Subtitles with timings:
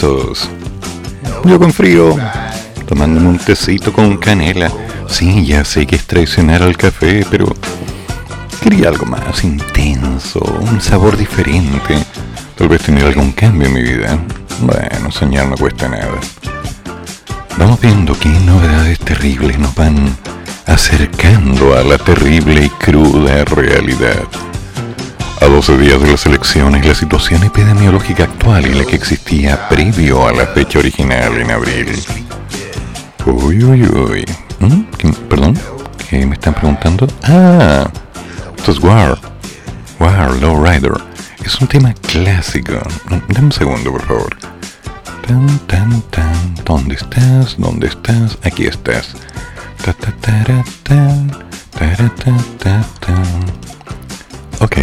[0.00, 2.16] Yo con frío,
[2.86, 4.70] tomándome un tecito con canela.
[5.08, 7.46] Sí, ya sé que es traicionar al café, pero
[8.62, 11.96] quería algo más intenso, un sabor diferente.
[12.56, 14.18] Tal vez tener algún cambio en mi vida.
[14.60, 16.20] Bueno, soñar no cuesta nada.
[17.56, 20.16] Vamos viendo qué novedades terribles nos van
[20.66, 24.28] acercando a la terrible y cruda realidad.
[25.40, 30.26] A 12 días de las elecciones, la situación epidemiológica actual y la que existía previo
[30.26, 31.88] a la fecha original en abril.
[33.24, 34.24] Uy, uy, uy.
[34.58, 34.82] ¿Mm?
[35.28, 35.58] ¿Perdón?
[36.08, 37.06] ¿Qué me están preguntando?
[37.22, 37.88] Ah,
[38.56, 39.18] esto es War.
[40.00, 40.94] War, Lowrider.
[41.44, 42.74] Es un tema clásico.
[43.28, 44.36] Dame un segundo, por favor.
[45.26, 46.54] Tan, tan, tan.
[46.64, 47.56] ¿Dónde estás?
[47.58, 48.36] ¿Dónde estás?
[48.42, 49.14] Aquí estás.
[49.84, 50.44] Ta, ta, ta,
[50.82, 51.26] ta,
[51.78, 53.14] ta, ta, ta, ta.
[54.60, 54.76] Ok,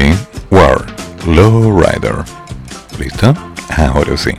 [0.66, 0.83] War,
[1.27, 2.25] Rider.
[2.98, 3.36] ¿Listo?
[3.77, 4.31] Ahora sí.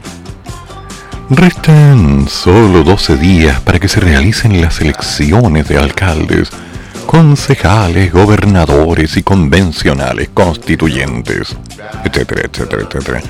[1.31, 6.51] Restan solo 12 días para que se realicen las elecciones de alcaldes,
[7.07, 11.57] concejales, gobernadores y convencionales constituyentes,
[12.05, 13.23] etcétera, etcétera, etcétera.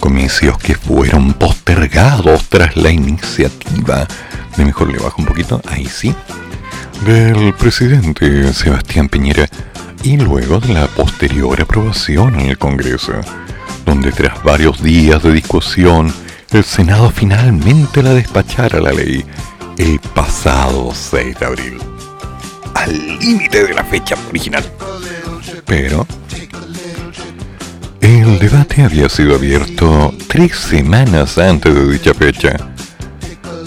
[0.00, 4.06] Comicios que fueron postergados tras la iniciativa,
[4.56, 6.14] mejor le bajo un poquito, ahí sí,
[7.04, 9.48] del presidente Sebastián Piñera
[10.06, 13.12] y luego de la posterior aprobación en el Congreso,
[13.84, 16.14] donde tras varios días de discusión,
[16.52, 19.24] el Senado finalmente la despachara la ley
[19.76, 21.78] el pasado 6 de abril,
[22.74, 24.64] al límite de la fecha original.
[25.64, 26.06] Pero
[28.00, 32.56] el debate había sido abierto tres semanas antes de dicha fecha,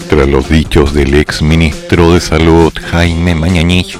[0.08, 3.98] tras los dichos del ex ministro de Salud Jaime Mañanich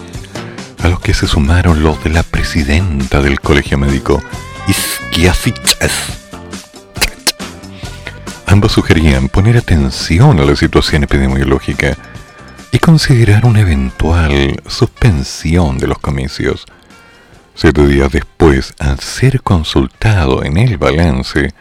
[0.83, 4.23] a los que se sumaron los de la presidenta del colegio médico,
[4.69, 5.93] Isquiasiches.
[8.47, 11.97] Ambos sugerían poner atención a la situación epidemiológica
[12.73, 16.65] y considerar una eventual suspensión de los comicios.
[17.55, 21.53] Siete días después, al ser consultado en el balance,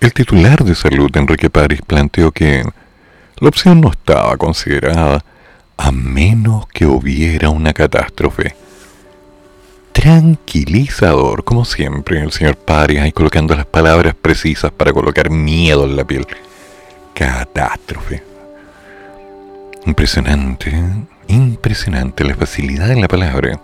[0.00, 2.64] el titular de salud, Enrique París, planteó que
[3.38, 5.24] la opción no estaba considerada
[5.76, 8.54] a menos que hubiera una catástrofe.
[9.92, 15.96] Tranquilizador, como siempre, el señor Paris ahí colocando las palabras precisas para colocar miedo en
[15.96, 16.26] la piel.
[17.14, 18.22] Catástrofe.
[19.84, 20.72] Impresionante,
[21.28, 23.60] impresionante la facilidad en la palabra.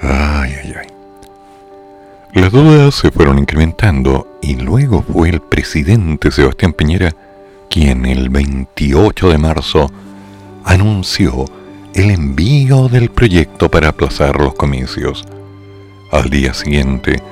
[0.00, 0.86] Ay, ay, ay.
[2.32, 7.14] Las dudas se fueron incrementando y luego fue el presidente Sebastián Piñera
[7.68, 9.90] quien el 28 de marzo
[10.64, 11.44] anunció
[11.94, 15.24] el envío del proyecto para aplazar los comicios.
[16.12, 17.22] Al día siguiente,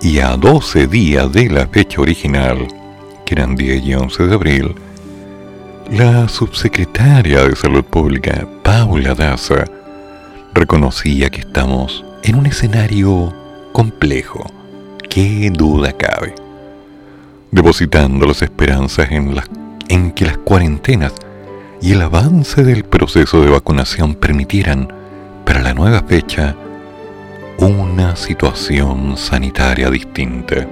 [0.00, 2.66] y a 12 días de la fecha original,
[3.24, 4.74] que eran 10 y 11 de abril,
[5.90, 9.64] la subsecretaria de Salud Pública, Paula Daza,
[10.54, 13.32] reconocía que estamos en un escenario
[13.72, 14.44] complejo,
[15.08, 16.34] qué duda cabe,
[17.50, 19.34] depositando las esperanzas en,
[19.88, 21.14] en que las cuarentenas
[21.80, 24.92] y el avance del proceso de vacunación permitieran
[25.44, 26.56] para la nueva fecha
[27.58, 30.66] una situación sanitaria distinta.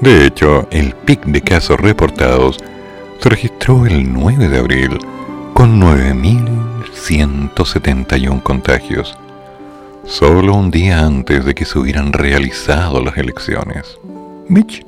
[0.00, 2.58] De hecho, el pic de casos reportados
[3.18, 4.98] se registró el 9 de abril
[5.54, 9.16] con 9.171 contagios,
[10.04, 13.98] solo un día antes de que se hubieran realizado las elecciones.
[14.48, 14.84] Mitch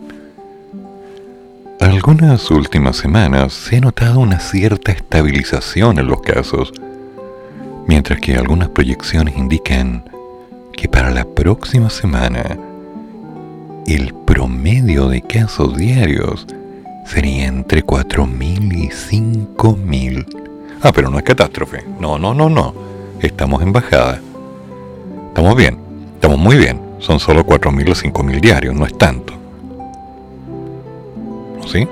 [1.80, 6.72] algunas últimas semanas se ha notado una cierta estabilización en los casos,
[7.86, 10.04] mientras que algunas proyecciones indican
[10.72, 12.56] que para la próxima semana
[13.86, 16.46] el promedio de casos diarios
[17.04, 20.26] sería entre 4.000 y 5.000.
[20.82, 21.84] Ah, pero no es catástrofe.
[22.00, 22.74] No, no, no, no.
[23.20, 24.20] Estamos en bajada.
[25.28, 25.78] Estamos bien.
[26.14, 26.80] Estamos muy bien.
[26.98, 29.45] Son solo 4.000 o 5.000 diarios, no es tanto.
[31.66, 31.86] ¿Sí?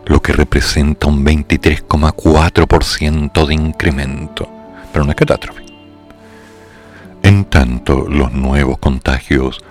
[0.05, 4.49] lo que representa un 23,4% de incremento,
[4.91, 5.63] pero una catástrofe.
[7.23, 9.61] En tanto, los nuevos contagios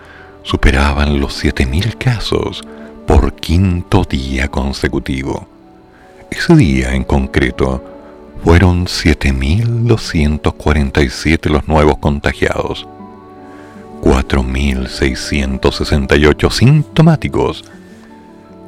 [0.43, 2.63] superaban los 7.000 casos
[3.07, 5.47] por quinto día consecutivo.
[6.31, 7.83] Ese día en concreto
[8.45, 12.87] fueron 7.247 los nuevos contagiados
[14.03, 17.65] 4.668 sintomáticos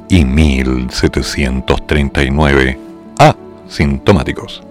[0.09, 2.79] y 1.739
[3.69, 4.63] asintomáticos.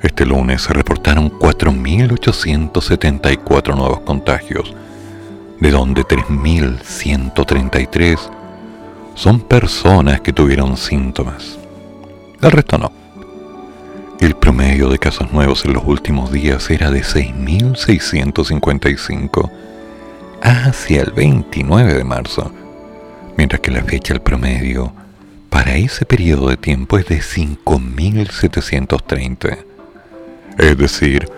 [0.00, 4.74] Este lunes se reportaron 4.874 nuevos contagios,
[5.60, 8.41] de donde 3.133
[9.14, 11.58] son personas que tuvieron síntomas.
[12.40, 12.90] El resto no.
[14.20, 19.50] El promedio de casos nuevos en los últimos días era de 6.655
[20.40, 22.52] hacia el 29 de marzo,
[23.36, 24.92] mientras que la fecha del promedio
[25.50, 29.58] para ese periodo de tiempo es de 5.730,
[30.58, 31.28] es decir,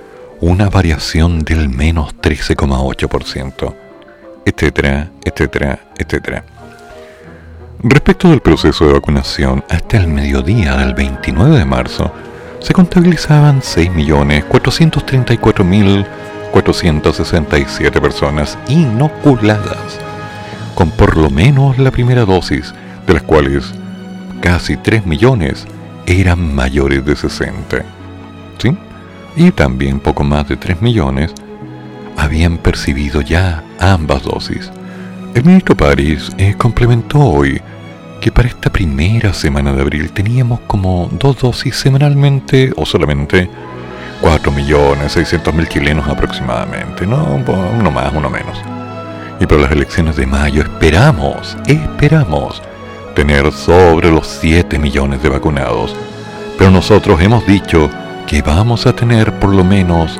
[0.40, 3.74] una variación del menos 13,8%,
[4.44, 6.44] etcétera, etcétera, etcétera.
[7.84, 12.12] Respecto del proceso de vacunación, hasta el mediodía del 29 de marzo,
[12.60, 16.06] se contabilizaban 6.434.000
[16.54, 19.98] 467 personas inoculadas
[20.76, 22.72] con por lo menos la primera dosis,
[23.08, 23.74] de las cuales
[24.40, 25.66] casi 3 millones
[26.06, 27.84] eran mayores de 60.
[28.58, 28.78] ¿Sí?
[29.34, 31.32] Y también poco más de 3 millones
[32.16, 34.70] habían percibido ya ambas dosis.
[35.34, 37.60] El ministro París eh, complementó hoy
[38.24, 43.50] que para esta primera semana de abril teníamos como dos dosis semanalmente o solamente
[44.22, 47.22] 4.600.000 chilenos aproximadamente, ¿no?
[47.78, 48.58] Uno más, uno menos.
[49.40, 52.62] Y para las elecciones de mayo esperamos, esperamos
[53.14, 55.94] tener sobre los 7 millones de vacunados.
[56.56, 57.90] Pero nosotros hemos dicho
[58.26, 60.18] que vamos a tener por lo menos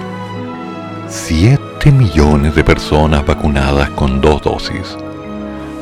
[1.08, 4.94] 7 millones de personas vacunadas con dos dosis.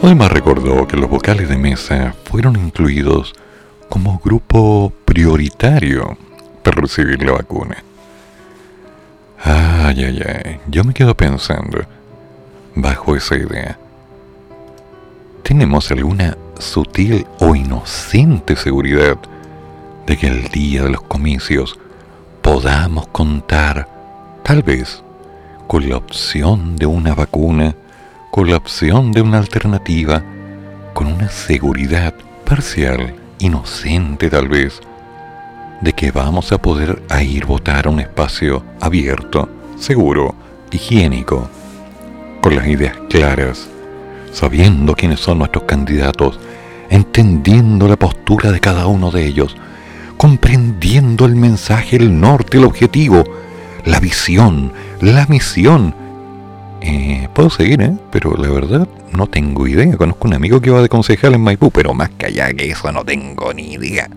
[0.03, 3.33] Además recordó que los vocales de mesa fueron incluidos
[3.89, 6.19] como grupo prioritario
[6.65, 7.77] para recibir la vacuna.
[9.45, 10.61] Ay, ay, ay.
[10.67, 11.85] Yo me quedo pensando,
[12.75, 13.79] bajo esa idea,
[15.45, 19.19] ¿tenemos alguna sutil o inocente seguridad
[20.07, 21.79] de que el día de los comicios
[22.41, 23.89] podamos contar,
[24.43, 25.05] tal vez,
[25.69, 27.77] con la opción de una vacuna,
[28.33, 30.25] con la opción de una alternativa,
[30.95, 32.15] con una seguridad
[32.47, 34.81] parcial, inocente tal vez,
[35.83, 40.35] de que vamos a poder a ir votar a un espacio abierto, seguro,
[40.71, 41.51] higiénico,
[42.41, 43.69] con las ideas claras,
[44.33, 46.41] sabiendo quiénes son nuestros candidatos,
[46.89, 49.55] entendiendo la postura de cada uno de ellos,
[50.17, 53.25] comprendiendo el mensaje, el norte, el objetivo,
[53.85, 54.73] la visión,
[55.03, 56.02] la misión.
[56.85, 57.97] Eh, puedo seguir, ¿eh?
[58.11, 59.97] pero la verdad no tengo idea.
[59.97, 62.91] Conozco un amigo que va de concejal en Maipú, pero más que allá que eso
[62.91, 64.11] no tengo ni idea.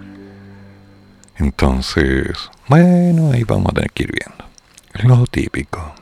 [1.38, 5.16] Entonces, bueno, ahí vamos a tener que ir viendo.
[5.16, 5.94] Lo típico.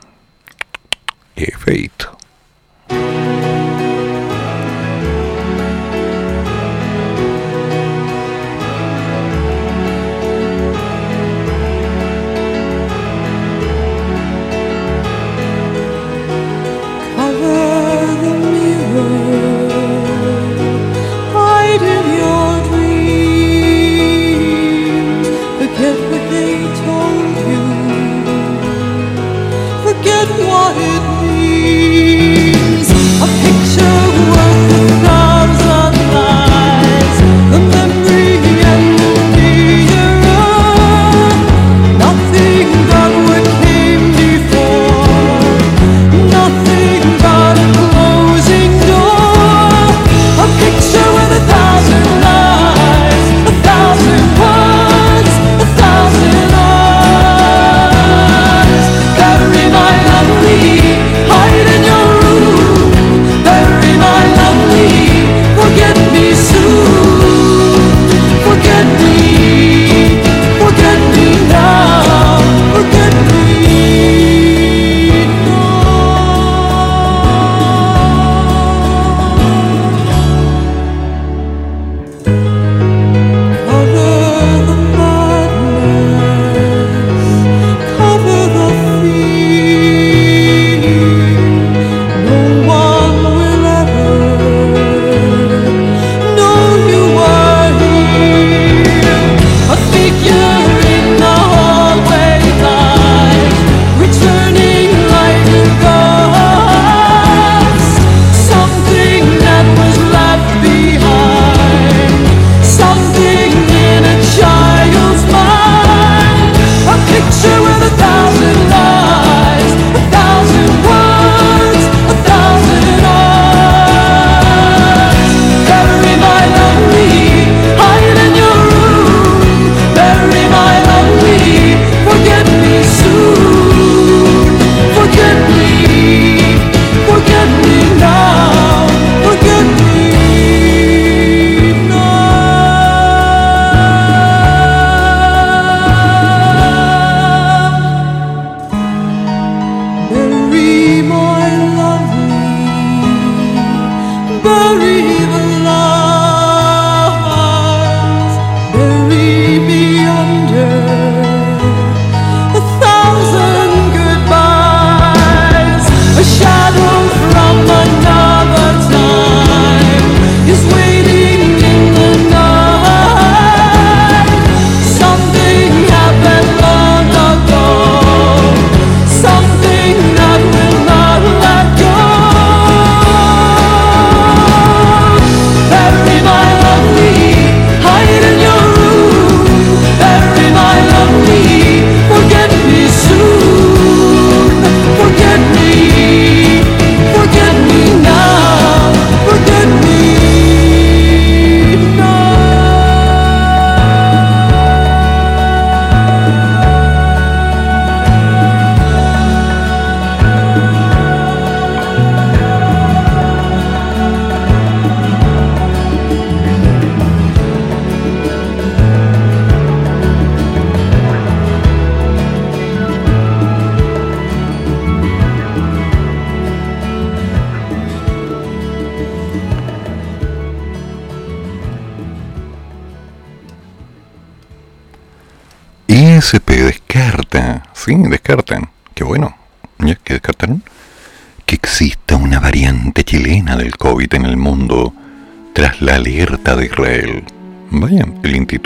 [1.34, 1.52] Qué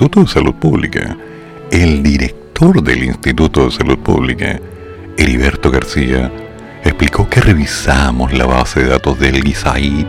[0.01, 1.17] Instituto de Salud Pública,
[1.73, 4.61] el director del Instituto de Salud Pública,
[5.17, 6.31] Heriberto García,
[6.85, 10.07] explicó que revisamos la base de datos del GISAID,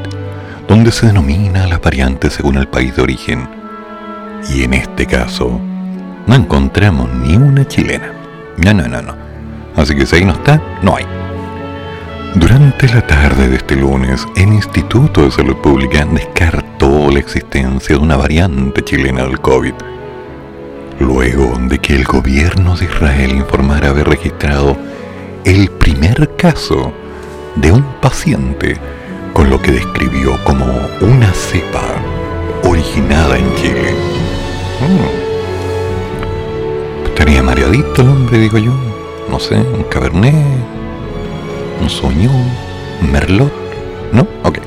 [0.67, 3.50] donde se denomina las variantes según el país de origen.
[4.53, 5.60] Y en este caso,
[6.27, 8.13] no encontramos ni una chilena.
[8.63, 9.15] No, no, no, no.
[9.75, 11.05] Así que si ahí no está, no hay.
[12.36, 16.05] Durante la tarde de este lunes, el Instituto de Salud Pública
[16.79, 19.74] descartó la existencia de una variante chilena del COVID.
[21.00, 24.77] Luego de que el gobierno de Israel informara haber registrado
[25.45, 26.91] el primer caso
[27.55, 28.77] de un paciente
[29.33, 30.65] con lo que describió como
[31.01, 31.83] una cepa
[32.63, 33.93] originada en Chile.
[34.81, 35.07] Mm.
[37.07, 38.74] Estaría mareadito el hombre, digo yo.
[39.29, 40.36] No sé, un cabernet,
[41.81, 42.29] un sueño,
[43.01, 43.53] un merlot,
[44.12, 44.27] ¿no?
[44.43, 44.59] Ok.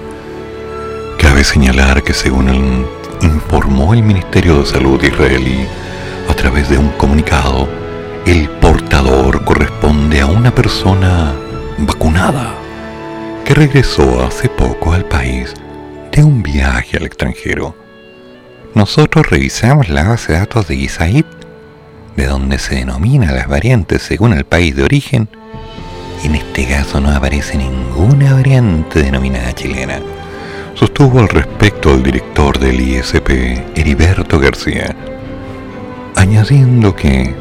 [1.43, 2.87] Cabe señalar que según
[3.21, 5.67] informó el Ministerio de Salud israelí
[6.31, 7.69] a través de un comunicado,
[8.27, 11.35] el portador corresponde a una persona
[11.79, 12.55] vacunada
[13.45, 15.53] que regresó hace poco al país
[16.13, 17.75] de un viaje al extranjero.
[18.77, 21.25] Nosotros revisamos la base de datos de Gisaid,
[22.15, 25.29] de donde se denomina las variantes según el país de origen,
[26.23, 29.99] en este caso no aparece ninguna variante denominada chilena.
[30.75, 33.29] Sostuvo al respecto el director del ISP,
[33.77, 34.97] Heriberto García,
[36.17, 37.35] añadiendo que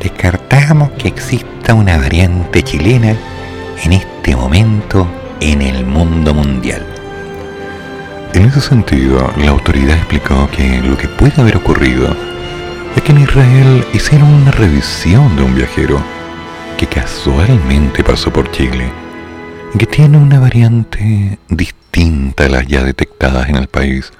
[0.00, 3.14] descartamos que exista una variante chilena
[3.84, 5.06] en este momento
[5.40, 6.84] en el mundo mundial.
[8.32, 12.16] En ese sentido, la autoridad explicó que lo que puede haber ocurrido
[12.96, 16.02] es que en Israel hicieron una revisión de un viajero
[16.78, 18.90] que casualmente pasó por Chile
[19.74, 24.12] y que tiene una variante distinta a las ya detectadas en el país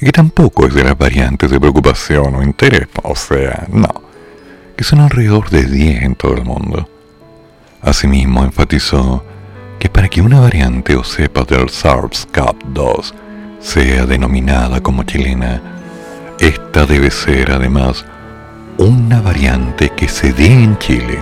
[0.00, 4.06] y que tampoco es de las variantes de preocupación o interés, o sea, no
[4.76, 6.88] que son alrededor de 10 en todo el mundo.
[7.80, 9.24] Asimismo, enfatizó
[9.78, 13.12] que para que una variante o cepa del SARS-CoV-2
[13.58, 15.62] sea denominada como chilena,
[16.38, 18.04] esta debe ser además
[18.76, 21.18] una variante que se dé en Chile,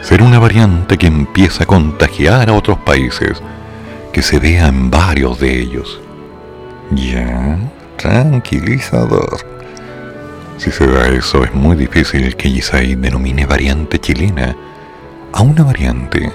[0.00, 3.42] ser una variante que empieza a contagiar a otros países,
[4.12, 6.00] que se vea en varios de ellos.
[6.92, 7.58] Ya,
[7.96, 9.38] tranquilizador.
[10.58, 14.56] Si se da eso, es muy difícil que Yisai denomine variante chilena
[15.32, 16.30] a una variante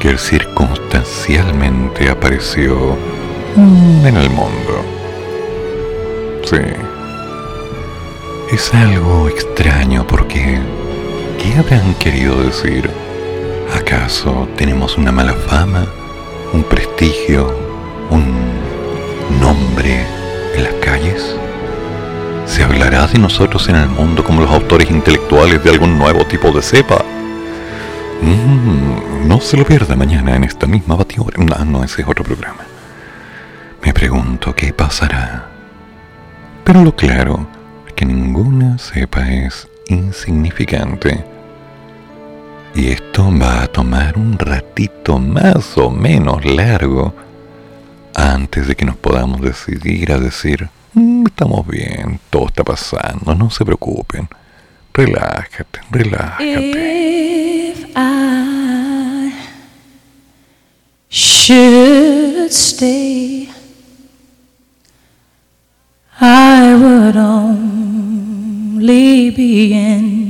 [0.00, 2.96] que circunstancialmente apareció
[3.56, 4.84] en el mundo.
[6.44, 6.58] Sí.
[8.52, 10.58] Es algo extraño porque
[11.40, 12.90] ¿qué habrán querido decir?
[13.74, 15.86] ¿Acaso tenemos una mala fama,
[16.52, 17.54] un prestigio,
[18.10, 18.24] un
[19.40, 20.04] nombre
[20.54, 21.36] en las calles?
[22.46, 26.50] ¿Se hablará de nosotros en el mundo como los autores intelectuales de algún nuevo tipo
[26.50, 27.04] de cepa?
[28.22, 31.42] Mm, no se lo pierda mañana en esta misma batidora.
[31.42, 32.64] No, no, ese es otro programa.
[33.82, 35.48] Me pregunto qué pasará.
[36.64, 37.46] Pero lo claro
[37.86, 41.24] es que ninguna cepa es insignificante.
[42.74, 47.14] Y esto va a tomar un ratito más o menos largo
[48.14, 53.48] antes de que nos podamos decidir a decir Mm, estamos bien, todo está pasando, no
[53.50, 54.28] se preocupen.
[54.92, 57.70] Relájate, relájate.
[57.70, 59.32] If I
[61.08, 63.48] should stay,
[66.20, 68.10] I would only
[69.30, 70.29] be in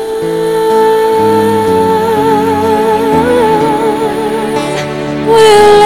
[5.31, 5.80] That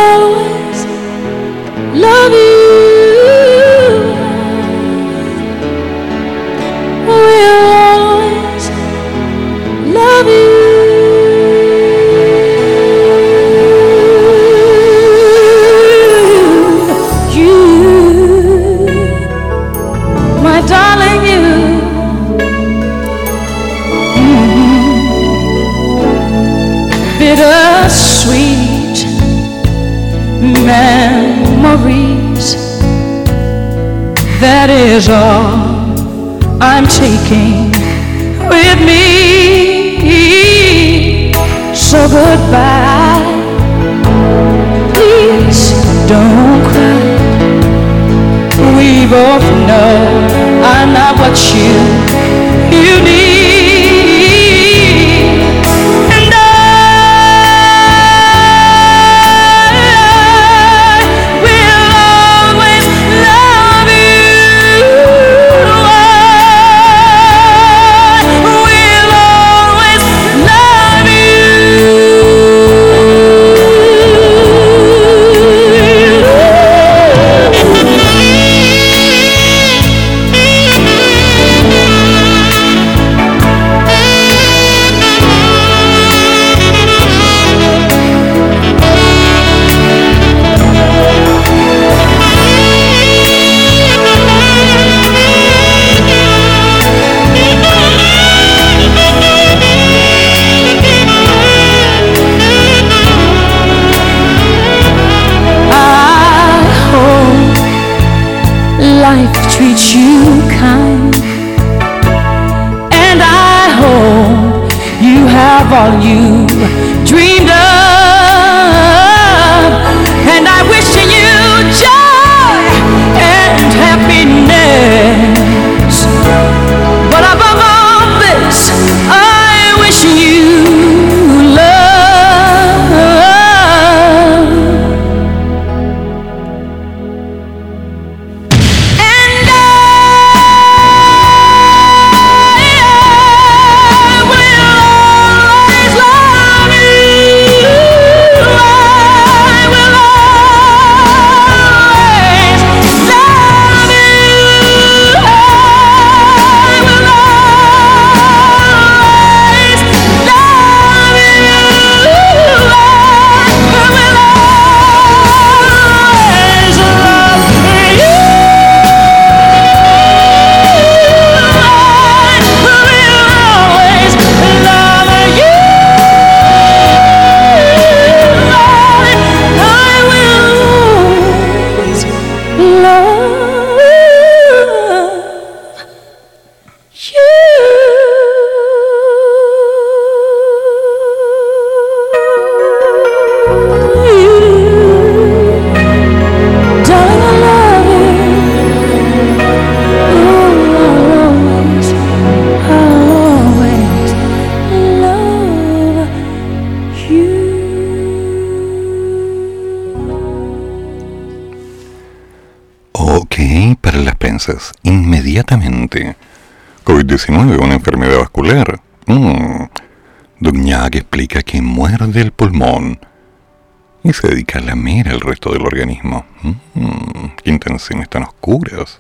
[224.04, 226.26] y se dedica a lamer el resto del organismo.
[226.42, 227.28] Mm.
[227.44, 229.00] Qué intenciones tan oscuras.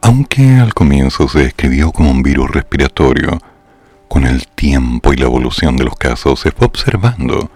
[0.00, 3.40] Aunque al comienzo se describió como un virus respiratorio,
[4.08, 7.50] con el tiempo y la evolución de los casos se fue observando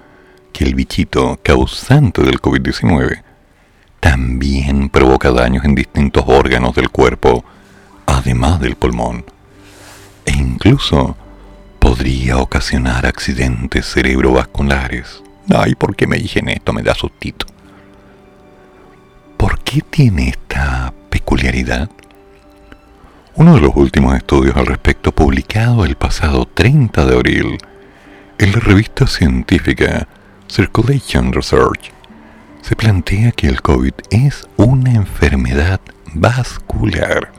[0.53, 3.23] que el bichito causante del COVID-19
[4.01, 7.45] también provoca daños en distintos órganos del cuerpo,
[8.07, 9.25] además del pulmón,
[10.25, 11.17] e incluso
[11.91, 15.25] podría ocasionar accidentes cerebrovasculares.
[15.53, 16.73] Ay, ¿por qué me dicen esto?
[16.73, 17.47] Me da sustito.
[19.37, 21.91] ¿Por qué tiene esta peculiaridad?
[23.35, 27.59] Uno de los últimos estudios al respecto publicado el pasado 30 de abril
[28.39, 30.07] en la revista científica
[30.47, 31.91] Circulation Research
[32.63, 35.81] se plantea que el COVID es una enfermedad
[36.15, 37.33] vascular,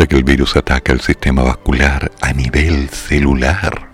[0.00, 3.90] ya que el virus ataca el sistema vascular a nivel celular.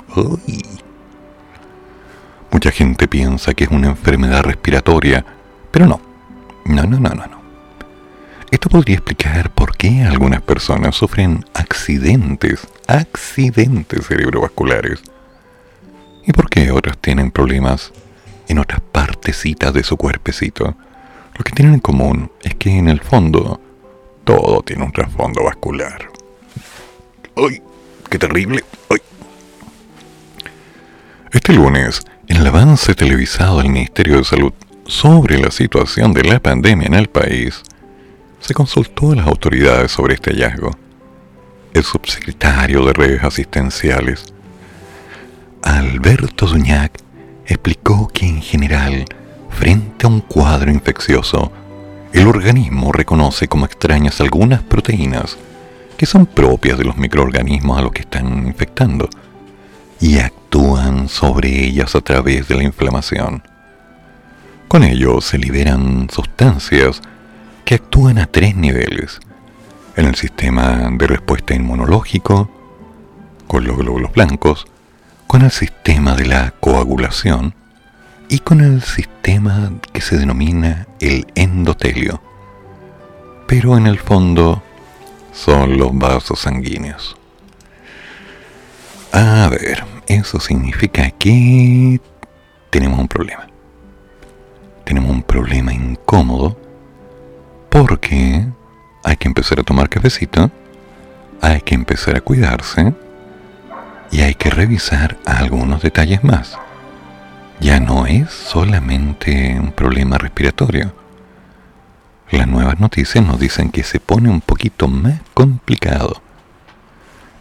[2.53, 5.27] Mucha gente piensa que es una enfermedad respiratoria,
[5.73, 6.01] pero no.
[6.65, 7.43] No, no, no, no, no.
[8.53, 15.03] Esto podría explicar por qué algunas personas sufren accidentes, accidentes cerebrovasculares,
[16.25, 17.93] y por qué otras tienen problemas
[18.47, 20.77] en otras partecitas de su cuerpecito.
[21.37, 23.61] Lo que tienen en común es que en el fondo
[24.27, 26.11] todo tiene un trasfondo vascular.
[27.37, 27.63] ¡Ay!
[28.11, 28.65] ¡Qué terrible!
[28.91, 28.99] ¡Ay!
[31.31, 34.53] Este lunes, en el avance televisado del Ministerio de Salud
[34.85, 37.63] sobre la situación de la pandemia en el país,
[38.41, 40.73] se consultó a las autoridades sobre este hallazgo.
[41.73, 44.35] El subsecretario de redes asistenciales,
[45.63, 46.99] Alberto Zuñac,
[47.47, 49.05] explicó que en general,
[49.51, 51.53] frente a un cuadro infeccioso,
[52.17, 55.37] el organismo reconoce como extrañas algunas proteínas
[55.99, 59.11] que son propias de los microorganismos a los que están infectando
[60.01, 63.43] y actúan sobre ellas a través de la inflamación.
[64.67, 67.03] Con ello se liberan sustancias
[67.67, 69.21] que actúan a tres niveles.
[69.95, 72.51] En el sistema de respuesta inmunológico,
[73.47, 74.67] con los glóbulos blancos,
[75.27, 77.55] con el sistema de la coagulación
[78.29, 82.21] y con el sistema que se denomina el endotelio.
[83.47, 84.63] Pero en el fondo
[85.33, 87.17] son los vasos sanguíneos.
[89.13, 92.01] A ver, eso significa que
[92.71, 93.47] tenemos un problema.
[94.85, 96.59] Tenemos un problema incómodo
[97.71, 98.47] porque
[99.05, 100.51] hay que empezar a tomar cafecito,
[101.41, 102.95] hay que empezar a cuidarse
[104.11, 106.59] y hay que revisar algunos detalles más.
[107.61, 110.95] Ya no es solamente un problema respiratorio.
[112.31, 116.21] Las nuevas noticias nos dicen que se pone un poquito más complicado.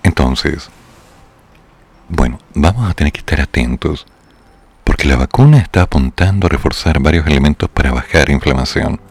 [0.04, 0.69] Entonces,
[2.08, 4.06] bueno, vamos a tener que estar atentos
[4.84, 9.01] porque la vacuna está apuntando a reforzar varios elementos para bajar inflamación.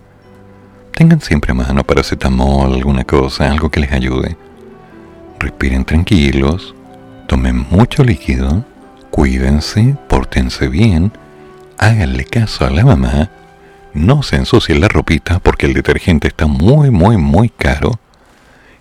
[0.93, 4.37] Tengan siempre a mano paracetamol, alguna cosa, algo que les ayude.
[5.41, 6.75] Respiren tranquilos,
[7.27, 8.65] tomen mucho líquido,
[9.15, 11.13] cuídense, pórtense bien,
[11.79, 13.31] háganle caso a la mamá,
[13.93, 18.01] no se ensucien la ropita porque el detergente está muy, muy, muy caro.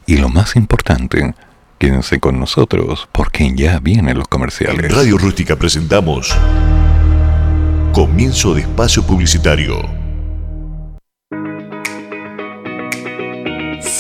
[0.08, 1.36] Y lo más importante,
[1.78, 4.86] quédense con nosotros porque ya vienen los comerciales.
[4.86, 6.36] En Radio Rústica presentamos
[7.94, 10.03] Comienzo de Espacio Publicitario.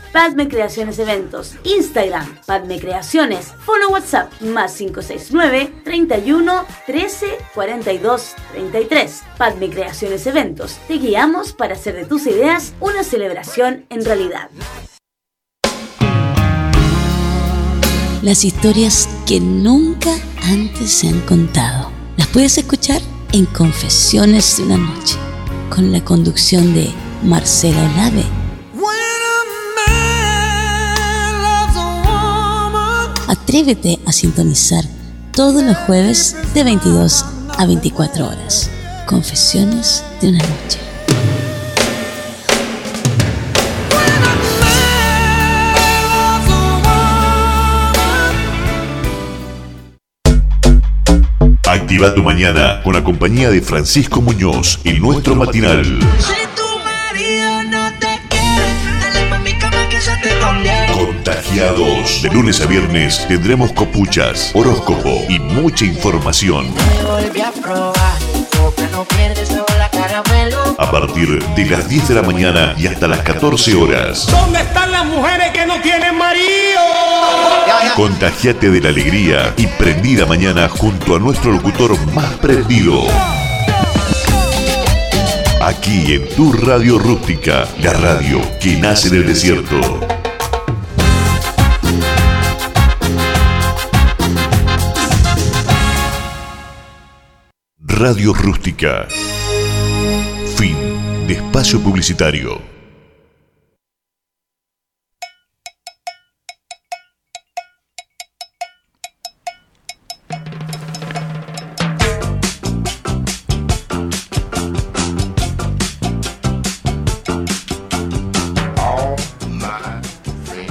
[0.11, 9.23] Padme Creaciones Eventos, Instagram, Padme Creaciones, Fono WhatsApp, más 569 31 13 42 33.
[9.37, 14.49] Padme Creaciones Eventos, te guiamos para hacer de tus ideas una celebración en realidad.
[18.21, 20.11] Las historias que nunca
[20.43, 21.89] antes se han contado.
[22.17, 25.15] Las puedes escuchar en Confesiones de una Noche,
[25.69, 26.91] con la conducción de
[27.23, 28.40] Marcela Olave
[33.51, 34.85] Atrévete a sintonizar
[35.33, 37.25] todos los jueves de 22
[37.57, 38.71] a 24 horas.
[39.05, 40.79] Confesiones de una noche.
[51.67, 55.99] Activa tu mañana con la compañía de Francisco Muñoz y nuestro matinal.
[61.51, 62.21] Contagiados.
[62.21, 66.73] De lunes a viernes tendremos copuchas, horóscopo y mucha información.
[70.77, 74.27] A partir de las 10 de la mañana y hasta las 14 horas.
[74.27, 76.81] ¿Dónde están las mujeres que no tienen marido?
[77.97, 83.03] Contagiate de la alegría y prendida mañana junto a nuestro locutor más prendido.
[85.61, 90.20] Aquí en tu radio rústica, la radio que nace en el desierto.
[98.03, 99.05] Radio Rústica.
[100.57, 100.75] Fin
[101.27, 102.59] de espacio publicitario.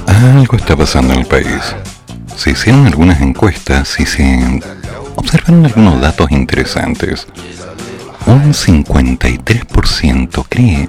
[0.08, 1.76] Algo está pasando en el país.
[2.34, 4.24] Se hicieron algunas encuestas y se
[5.20, 7.26] observaron algunos datos interesantes.
[8.26, 10.88] Un 53% cree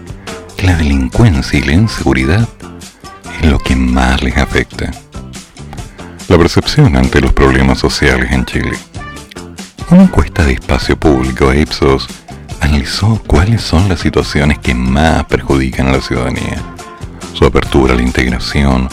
[0.56, 2.48] que la delincuencia y la inseguridad
[3.42, 4.92] es lo que más les afecta.
[6.28, 8.72] la percepción ante los problemas sociales en Chile.
[9.90, 12.08] Una encuesta de espacio público Ipsos
[12.62, 16.62] analizó cuáles son las situaciones que más perjudican a la ciudadanía,
[17.34, 18.88] su apertura a la integración,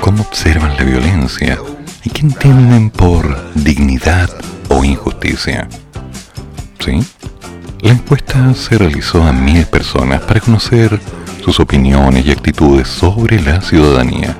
[0.00, 1.58] cómo observan la violencia
[2.04, 4.30] y qué entienden por dignidad
[4.88, 5.68] injusticia.
[6.78, 7.04] ¿Sí?
[7.80, 11.00] La encuesta se realizó a mil personas para conocer
[11.44, 14.36] sus opiniones y actitudes sobre la ciudadanía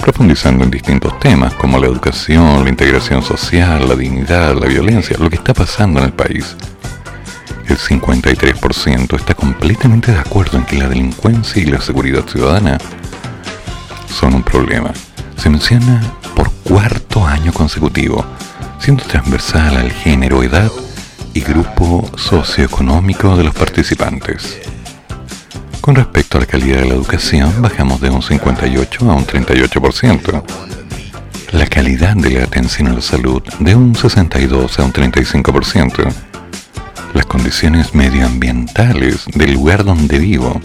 [0.00, 5.28] profundizando en distintos temas como la educación, la integración social, la dignidad, la violencia, lo
[5.28, 6.56] que está pasando en el país.
[7.68, 12.78] El 53% está completamente de acuerdo en que la delincuencia y la seguridad ciudadana
[14.08, 14.90] son un problema.
[15.36, 16.00] Se menciona
[16.34, 18.24] por cuarto año consecutivo,
[18.80, 20.70] siendo transversal al género, edad
[21.34, 24.58] y grupo socioeconómico de los participantes.
[25.80, 30.42] Con respecto a la calidad de la educación, bajamos de un 58 a un 38%.
[31.52, 36.12] La calidad de la atención a la salud de un 62 a un 35%.
[37.14, 40.60] Las condiciones medioambientales del lugar donde vivo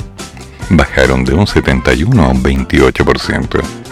[0.69, 3.84] bajaron de un 71 a un 28%.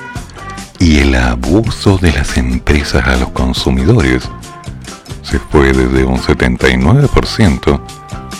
[0.84, 4.28] Y el abuso de las empresas a los consumidores
[5.22, 7.82] se fue desde un 79%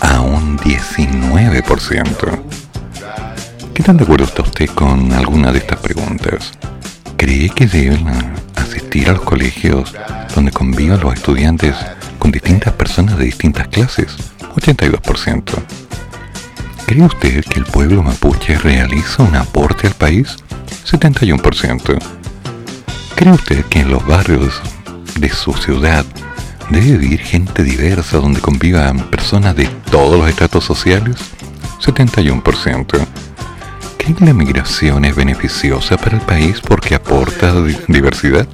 [0.02, 2.42] a un 19%.
[3.74, 6.52] ¿Qué tan de acuerdo está usted con alguna de estas preguntas?
[7.16, 8.10] ¿Cree que deben
[8.56, 9.96] asistir a los colegios
[10.36, 11.78] donde convivan los estudiantes
[12.20, 14.18] con distintas personas de distintas clases?
[14.58, 15.44] 82%.
[16.88, 20.36] ¿Cree usted que el pueblo mapuche realiza un aporte al país?
[20.86, 22.23] 71%.
[23.16, 24.62] ¿Cree usted que en los barrios
[25.18, 26.06] de su ciudad
[26.70, 31.18] debe vivir gente diversa donde convivan personas de todos los estratos sociales?
[31.82, 33.08] 71%
[34.04, 37.54] que la migración es beneficiosa para el país porque aporta
[37.88, 38.46] diversidad?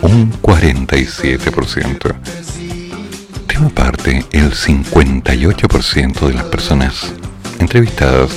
[0.00, 2.14] Un 47%.
[3.48, 7.12] De parte, el 58% de las personas
[7.58, 8.30] entrevistadas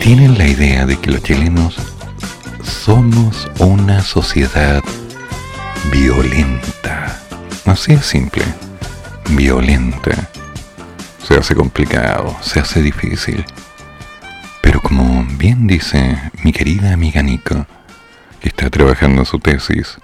[0.00, 1.74] tienen la idea de que los chilenos
[2.62, 4.82] somos una sociedad
[5.92, 7.20] violenta.
[7.66, 8.44] Así es simple.
[9.30, 10.28] Violenta.
[11.22, 13.44] Se hace complicado, se hace difícil.
[14.60, 17.66] Pero como bien dice mi querida amiga Nico,
[18.40, 19.98] que está trabajando su tesis,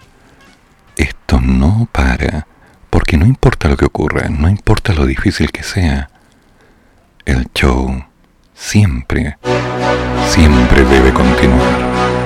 [0.97, 2.47] esto no para,
[2.91, 6.11] porque no importa lo que ocurra, no importa lo difícil que sea,
[7.25, 8.05] el show
[8.55, 9.37] siempre,
[10.29, 12.26] siempre debe continuar.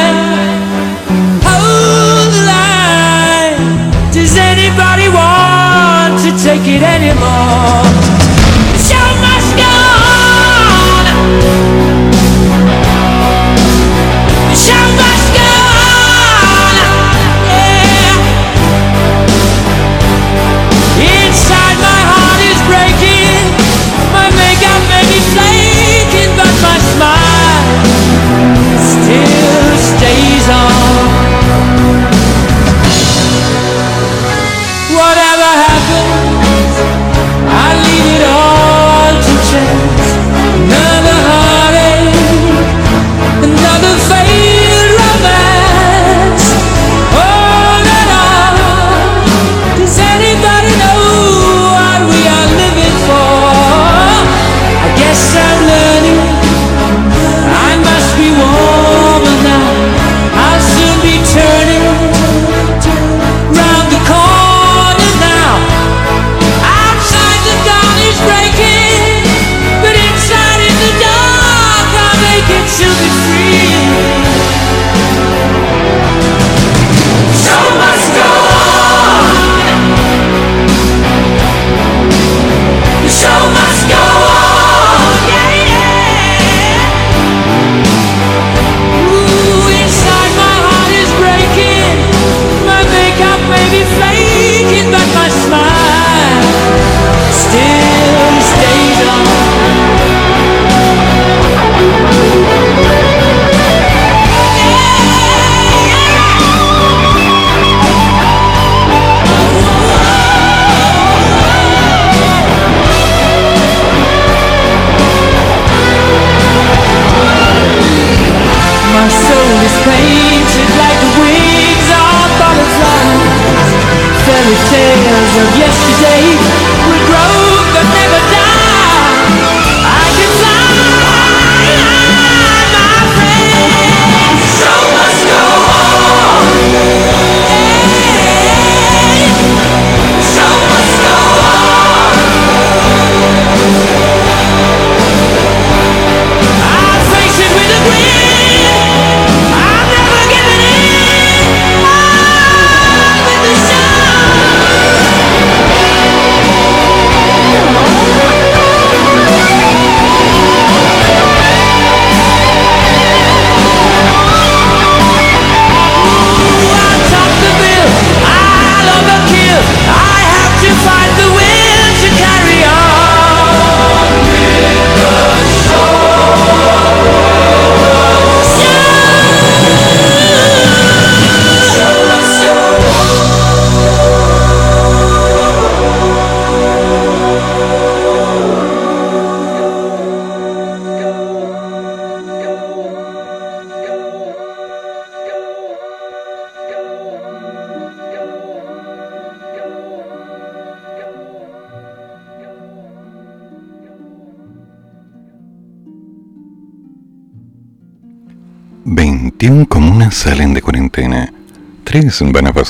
[6.57, 8.10] take it anymore?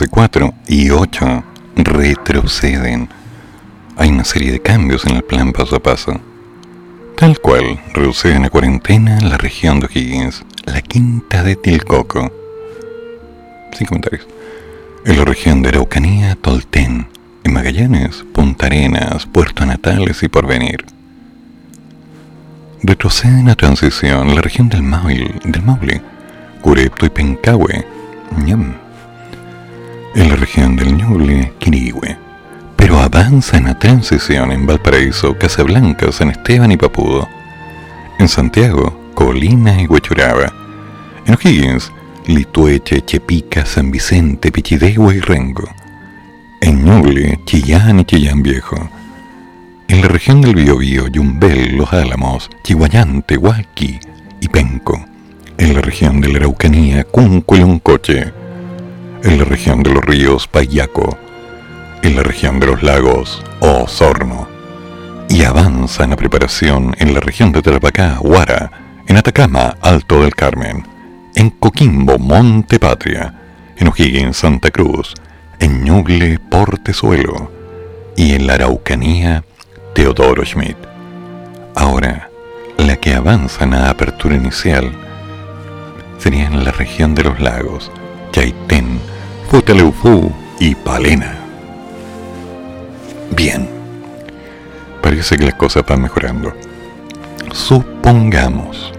[0.01, 1.43] Fase 4 y 8
[1.75, 3.07] retroceden.
[3.97, 6.19] Hay una serie de cambios en el plan paso a paso.
[7.17, 12.31] Tal cual, reducen a cuarentena la región de O'Higgins, la quinta de Tilcoco.
[13.77, 14.25] Sin comentarios.
[15.05, 17.07] En la región de Araucanía, Tolten.
[17.43, 20.83] En Magallanes, Punta Arenas, Puerto Natales y Porvenir.
[22.81, 26.01] Retroceden a transición la región del Maule, del Maule
[26.61, 27.85] Curepto y Pencahue.
[30.13, 32.17] En la región del Ñuble, Quirigüe.
[32.75, 37.29] Pero avanzan a transición en Valparaíso, Casablanca, San Esteban y Papudo.
[38.19, 40.51] En Santiago, Colina y Huechuraba.
[41.25, 41.93] En O'Higgins,
[42.27, 45.69] Litueche, Chepica, San Vicente, Pichidegua y Rengo.
[46.59, 48.89] En Ñuble, Chillán y Chillán Viejo.
[49.87, 53.99] En la región del Biobío, Yumbel, Los Álamos, Chihuayante, Hualqui
[54.41, 55.05] y Penco.
[55.57, 58.40] En la región de la Araucanía, Cunco y Loncoche.
[59.23, 61.17] En la región de los ríos, Payaco.
[62.01, 64.47] En la región de los lagos, Osorno.
[65.29, 70.35] Y avanza en la preparación en la región de Tarapacá, Huara, en Atacama, Alto del
[70.35, 70.91] Carmen
[71.35, 73.33] en Coquimbo, Monte Patria,
[73.77, 75.13] en O'Higgins, Santa Cruz,
[75.59, 77.51] en Ñuble, Portezuelo
[78.15, 79.43] y en la Araucanía,
[79.93, 80.77] Teodoro Schmidt.
[81.75, 82.29] Ahora,
[82.77, 84.91] la que avanza en la apertura inicial
[86.17, 87.91] sería en la región de los lagos,
[88.31, 88.99] Chaitén,
[89.51, 90.31] Futaleufú
[90.61, 91.35] y Palena.
[93.35, 93.67] Bien,
[95.01, 96.53] parece que las cosas van mejorando.
[97.51, 98.93] Supongamos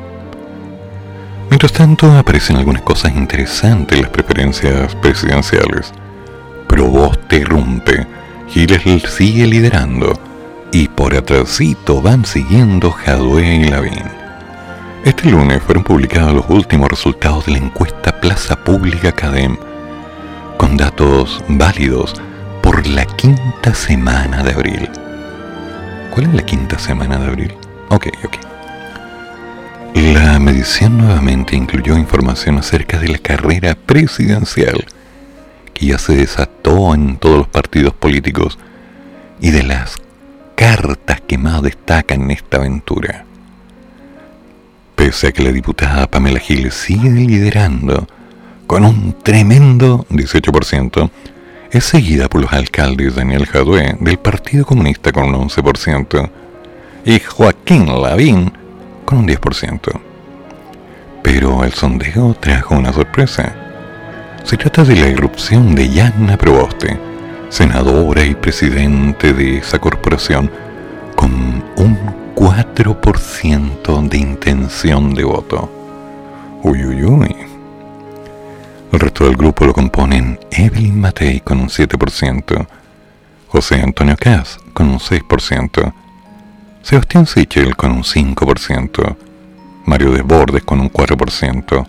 [1.49, 5.91] Mientras tanto, aparecen algunas cosas interesantes en las preferencias presidenciales.
[7.29, 8.07] te irrumpe,
[8.51, 10.13] Giles sigue liderando,
[10.71, 14.05] y por atrásito van siguiendo Jadwe y Lavín.
[15.03, 19.57] Este lunes fueron publicados los últimos resultados de la encuesta Plaza Pública Cadem,
[20.63, 22.15] con datos válidos
[22.63, 24.89] por la quinta semana de abril.
[26.13, 27.53] ¿Cuál es la quinta semana de abril?
[27.89, 28.37] Ok, ok.
[29.97, 34.87] La medición nuevamente incluyó información acerca de la carrera presidencial
[35.75, 38.57] que ya se desató en todos los partidos políticos
[39.41, 39.97] y de las
[40.55, 43.25] cartas que más destacan en esta aventura.
[44.95, 48.07] Pese a que la diputada Pamela Giles sigue liderando
[48.73, 51.11] con un tremendo 18%,
[51.73, 56.31] es seguida por los alcaldes Daniel Jadue del Partido Comunista con un 11%
[57.05, 58.51] y Joaquín Lavín
[59.05, 60.01] con un 10%.
[61.23, 63.55] Pero el sondeo trajo una sorpresa.
[64.43, 66.99] Se trata de la irrupción de Yanna Proboste,
[67.51, 70.51] senadora y presidente de esa corporación,
[71.15, 71.99] con un
[72.35, 75.71] 4% de intención de voto.
[76.63, 77.52] Uy, uy, uy.
[78.93, 82.67] El resto del grupo lo componen Evelyn Matei con un 7%,
[83.49, 85.95] José Antonio Kass con un 6%,
[86.83, 89.17] Sebastián Sichel con un 5%,
[89.87, 91.87] Mario Desbordes con un 4%,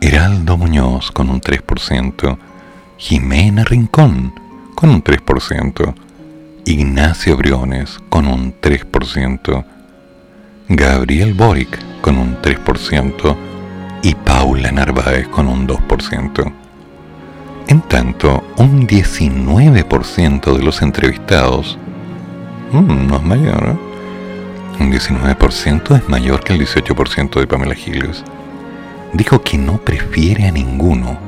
[0.00, 2.38] Heraldo Muñoz con un 3%,
[2.96, 4.32] Jimena Rincón
[4.76, 5.94] con un 3%,
[6.64, 9.64] Ignacio Briones con un 3%,
[10.68, 13.55] Gabriel Boric con un 3%
[14.02, 16.52] y Paula Narváez con un 2%.
[17.68, 21.78] En tanto, un 19% de los entrevistados,
[22.72, 24.82] mmm, no es mayor, ¿eh?
[24.82, 28.22] un 19% es mayor que el 18% de Pamela Giles,
[29.12, 31.18] dijo que no prefiere a ninguno,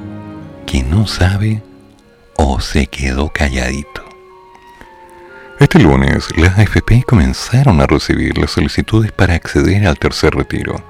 [0.67, 1.63] que no sabe
[2.37, 4.05] o se quedó calladito.
[5.59, 10.81] Este lunes, las AFP comenzaron a recibir las solicitudes para acceder al tercer retiro.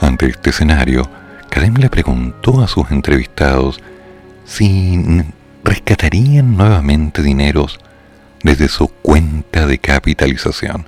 [0.00, 1.08] Ante este escenario,
[1.50, 3.80] Kadem le preguntó a sus entrevistados
[4.44, 5.22] si
[5.64, 7.78] rescatarían nuevamente dineros
[8.42, 10.86] desde su cuenta de capitalización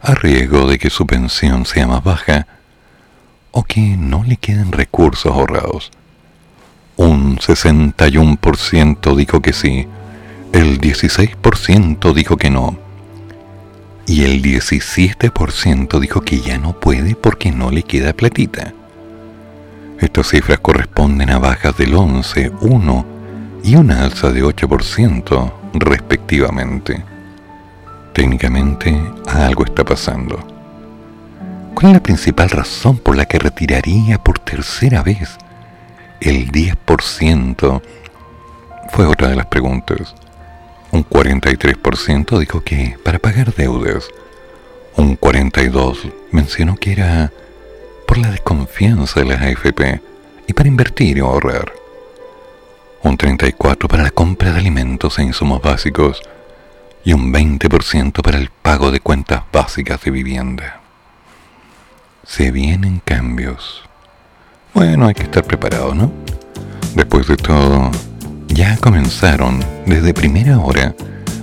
[0.00, 2.46] a riesgo de que su pensión sea más baja
[3.52, 5.90] o que no le queden recursos ahorrados.
[6.96, 9.86] Un 61% dijo que sí,
[10.52, 12.78] el 16% dijo que no,
[14.06, 18.72] y el 17% dijo que ya no puede porque no le queda platita.
[20.00, 23.06] Estas cifras corresponden a bajas del 11, 1
[23.62, 27.04] y una alza de 8% respectivamente.
[28.12, 30.38] Técnicamente algo está pasando.
[31.74, 35.38] ¿Cuál es la principal razón por la que retiraría por tercera vez
[36.20, 37.82] el 10%?
[38.90, 40.14] Fue otra de las preguntas.
[40.92, 44.08] Un 43% dijo que para pagar deudas.
[44.96, 47.32] Un 42% mencionó que era
[48.06, 50.02] por la desconfianza de las AFP
[50.46, 51.72] y para invertir y ahorrar.
[53.02, 56.22] Un 34% para la compra de alimentos e insumos básicos
[57.04, 60.82] y un 20% para el pago de cuentas básicas de vivienda.
[62.24, 63.82] Se vienen cambios.
[64.74, 66.12] Bueno, hay que estar preparado, ¿no?
[66.94, 67.90] Después de todo,
[68.54, 70.94] ya comenzaron desde primera hora.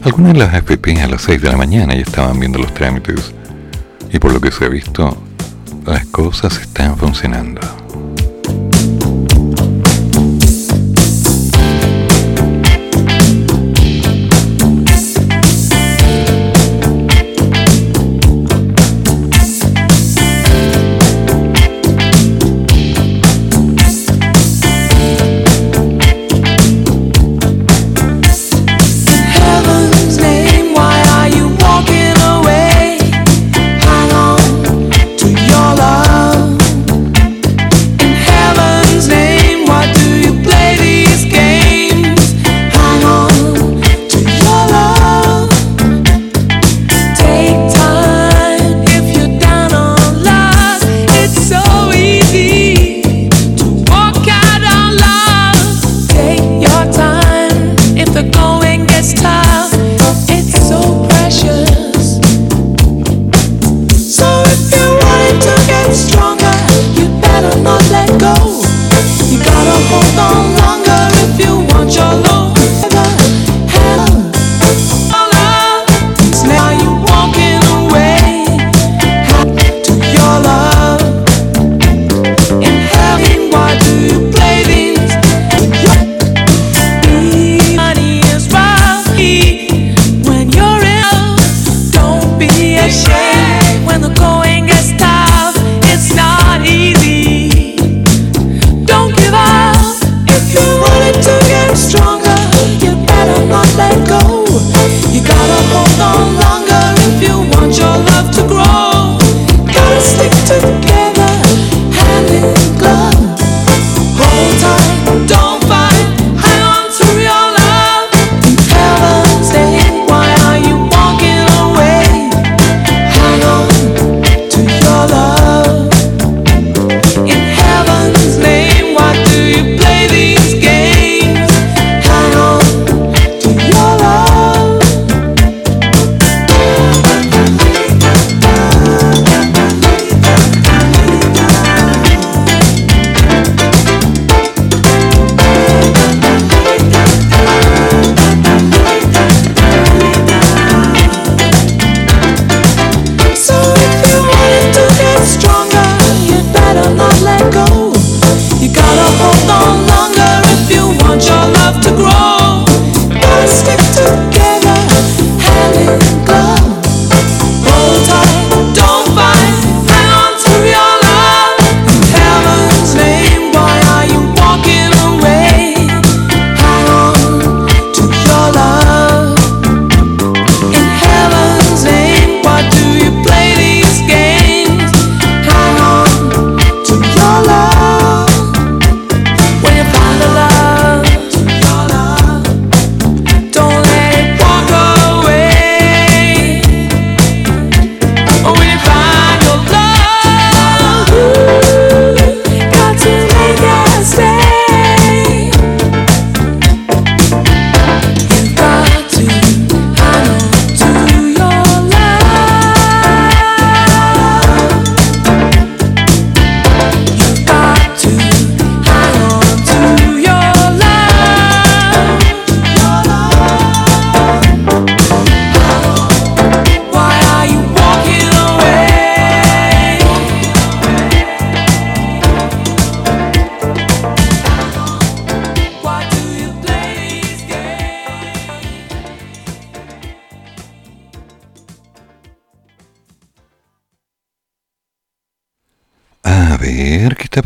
[0.03, 3.33] Algunas de las AFP a las 6 de la mañana ya estaban viendo los trámites.
[4.11, 5.17] Y por lo que se ha visto,
[5.85, 7.61] las cosas están funcionando.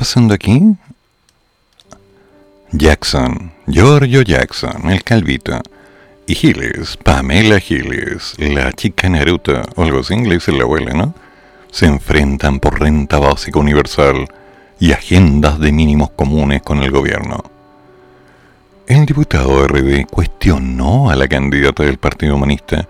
[0.03, 0.75] Pasando aquí?
[2.71, 5.61] Jackson, Giorgio Jackson, el calvito.
[6.25, 11.13] Y Gilles, Pamela Gilles, la chica Naruto, o algo así, dice la abuela, ¿no?
[11.71, 14.27] Se enfrentan por renta básica universal
[14.79, 17.43] y agendas de mínimos comunes con el gobierno.
[18.87, 22.87] El diputado RD cuestionó a la candidata del Partido Humanista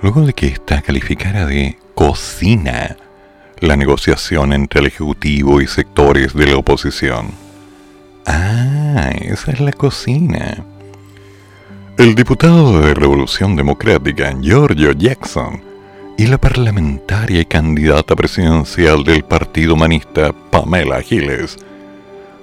[0.00, 2.96] luego de que ésta calificara de cocina
[3.62, 7.30] la negociación entre el Ejecutivo y sectores de la oposición.
[8.26, 10.64] Ah, esa es la cocina.
[11.96, 15.62] El diputado de Revolución Democrática, Giorgio Jackson,
[16.16, 21.56] y la parlamentaria y candidata presidencial del Partido Humanista, Pamela Giles,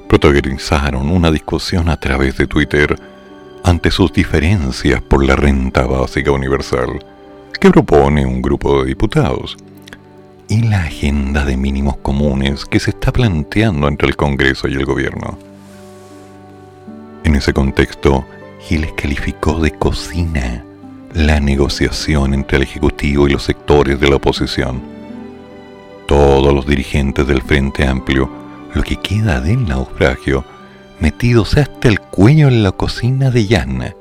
[0.08, 2.96] protagonizaron una discusión a través de Twitter
[3.64, 7.04] ante sus diferencias por la renta básica universal
[7.60, 9.58] que propone un grupo de diputados
[10.48, 14.86] y la agenda de mínimos comunes que se está planteando entre el Congreso y el
[14.86, 15.38] Gobierno.
[17.24, 18.26] En ese contexto,
[18.62, 20.64] Giles calificó de cocina
[21.14, 24.82] la negociación entre el Ejecutivo y los sectores de la oposición.
[26.08, 28.30] Todos los dirigentes del Frente Amplio,
[28.74, 30.46] lo que queda del naufragio,
[31.00, 33.96] metidos hasta el cuello en la cocina de Llana.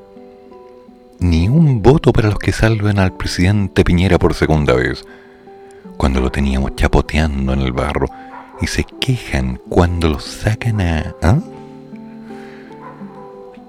[1.19, 5.05] Ni un voto para los que salven al presidente Piñera por segunda vez
[5.97, 8.07] cuando lo teníamos chapoteando en el barro
[8.61, 11.15] y se quejan cuando lo sacan a...
[11.21, 11.39] ¿ah?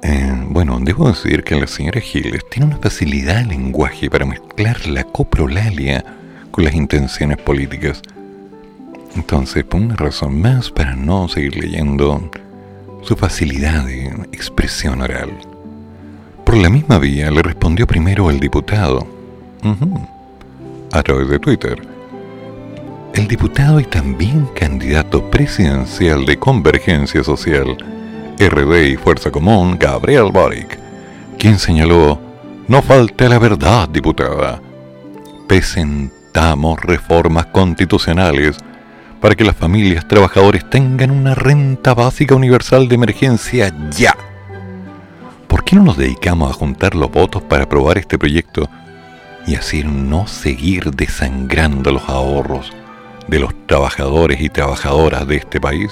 [0.03, 4.87] Eh, bueno, debo decir que la señora Giles tiene una facilidad de lenguaje para mezclar
[4.87, 6.05] la coprolalia
[6.51, 8.03] con las intenciones políticas.
[9.17, 12.31] Entonces, por una razón más para no seguir leyendo,
[13.03, 15.33] su facilidad de expresión oral.
[16.45, 19.07] Por la misma vía le respondió primero el diputado,
[20.93, 21.96] a través de Twitter
[23.15, 27.77] el diputado y también candidato presidencial de Convergencia Social,
[28.39, 30.79] RD y Fuerza Común, Gabriel Boric,
[31.39, 32.21] quien señaló,
[32.69, 34.61] no falte la verdad, diputada.
[35.47, 38.57] Presentamos reformas constitucionales
[39.21, 44.17] para que las familias trabajadores tengan una renta básica universal de emergencia ya.
[45.49, 48.69] ¿Por qué no nos dedicamos a juntar los votos para aprobar este proyecto
[49.47, 52.73] y así no seguir desangrando los ahorros?
[53.29, 55.91] De los trabajadores y trabajadoras de este país?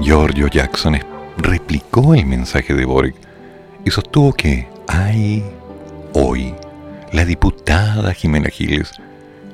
[0.00, 0.98] Giorgio Jackson
[1.36, 3.16] replicó el mensaje de Boric
[3.84, 5.44] y sostuvo que hay
[6.12, 6.54] hoy
[7.12, 8.92] la diputada Jimena Giles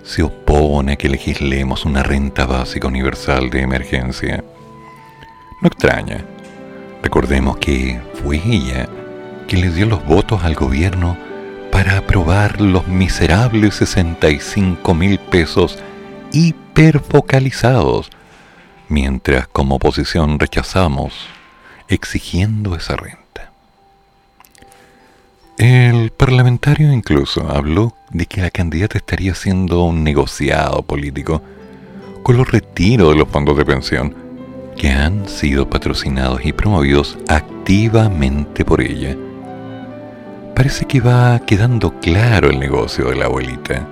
[0.02, 4.44] se opone a que legislemos una renta básica universal de emergencia.
[5.62, 6.24] No extraña.
[7.02, 8.88] Recordemos que fue ella
[9.48, 11.16] quien le dio los votos al gobierno
[11.76, 15.78] para aprobar los miserables 65 mil pesos
[16.32, 18.08] hiperfocalizados,
[18.88, 21.12] mientras como oposición rechazamos
[21.88, 23.52] exigiendo esa renta.
[25.58, 31.42] El parlamentario incluso habló de que la candidata estaría haciendo un negociado político
[32.22, 34.16] con los retiros de los fondos de pensión
[34.78, 39.14] que han sido patrocinados y promovidos activamente por ella
[40.56, 43.86] Parece que va quedando claro el negocio de la abuelita.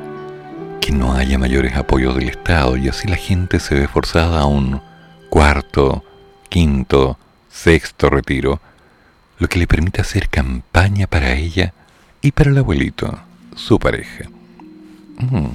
[0.80, 4.46] Que no haya mayores apoyos del Estado y así la gente se ve forzada a
[4.46, 4.80] un
[5.28, 6.02] cuarto,
[6.48, 7.18] quinto,
[7.50, 8.62] sexto retiro,
[9.38, 11.74] lo que le permite hacer campaña para ella
[12.22, 13.14] y para el abuelito,
[13.54, 14.24] su pareja.
[15.18, 15.48] Mm.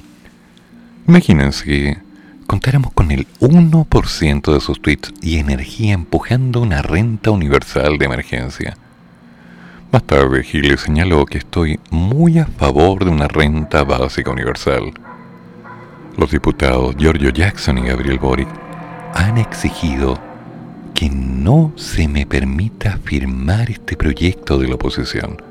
[1.07, 1.97] Imagínense que
[2.45, 8.78] contáramos con el 1% de sus tweets y energía empujando una renta universal de emergencia
[9.92, 14.94] más tarde, Giles señaló que estoy muy a favor de una renta básica universal.
[16.16, 18.50] Los diputados Giorgio Jackson y Gabriel Boric
[19.16, 20.20] han exigido
[20.94, 25.42] que no se me permita firmar este proyecto de la oposición.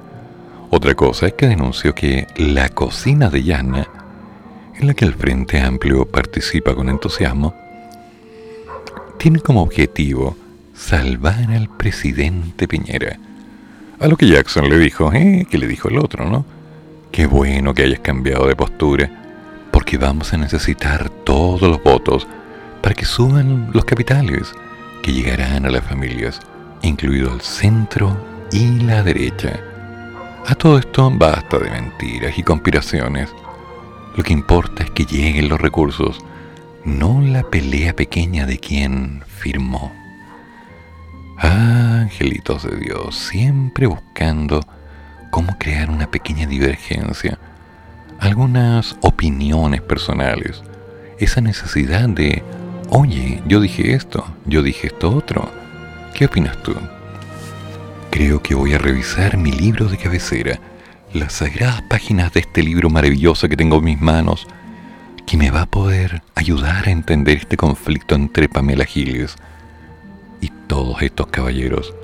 [0.71, 3.89] Otra cosa es que denunció que la cocina de Llana,
[4.79, 7.55] en la que el Frente Amplio participa con entusiasmo,
[9.19, 10.37] tiene como objetivo
[10.75, 13.19] salvar al presidente Piñera
[14.01, 15.47] a lo que Jackson le dijo, ¿eh?
[15.51, 16.45] Que le dijo el otro, ¿no?
[17.11, 19.11] Qué bueno que hayas cambiado de postura,
[19.73, 22.27] porque vamos a necesitar todos los votos
[22.83, 24.53] para que suban los capitales
[25.03, 26.41] que llegarán a las familias,
[26.83, 28.17] incluido el centro
[28.53, 29.59] y la derecha.
[30.47, 33.31] A todo esto basta de mentiras y conspiraciones.
[34.17, 36.21] Lo que importa es que lleguen los recursos,
[36.85, 39.93] no la pelea pequeña de quien firmó.
[41.39, 44.61] Angelitos de Dios, siempre buscando
[45.31, 47.39] cómo crear una pequeña divergencia,
[48.19, 50.63] algunas opiniones personales,
[51.21, 52.43] esa necesidad de,
[52.91, 55.49] oye, yo dije esto, yo dije esto otro,
[56.13, 56.75] ¿qué opinas tú?
[58.11, 60.59] Creo que voy a revisar mi libro de cabecera,
[61.13, 64.49] las sagradas páginas de este libro maravilloso que tengo en mis manos,
[65.25, 69.37] que me va a poder ayudar a entender este conflicto entre Pamela Giles
[70.41, 71.95] y todos estos caballeros,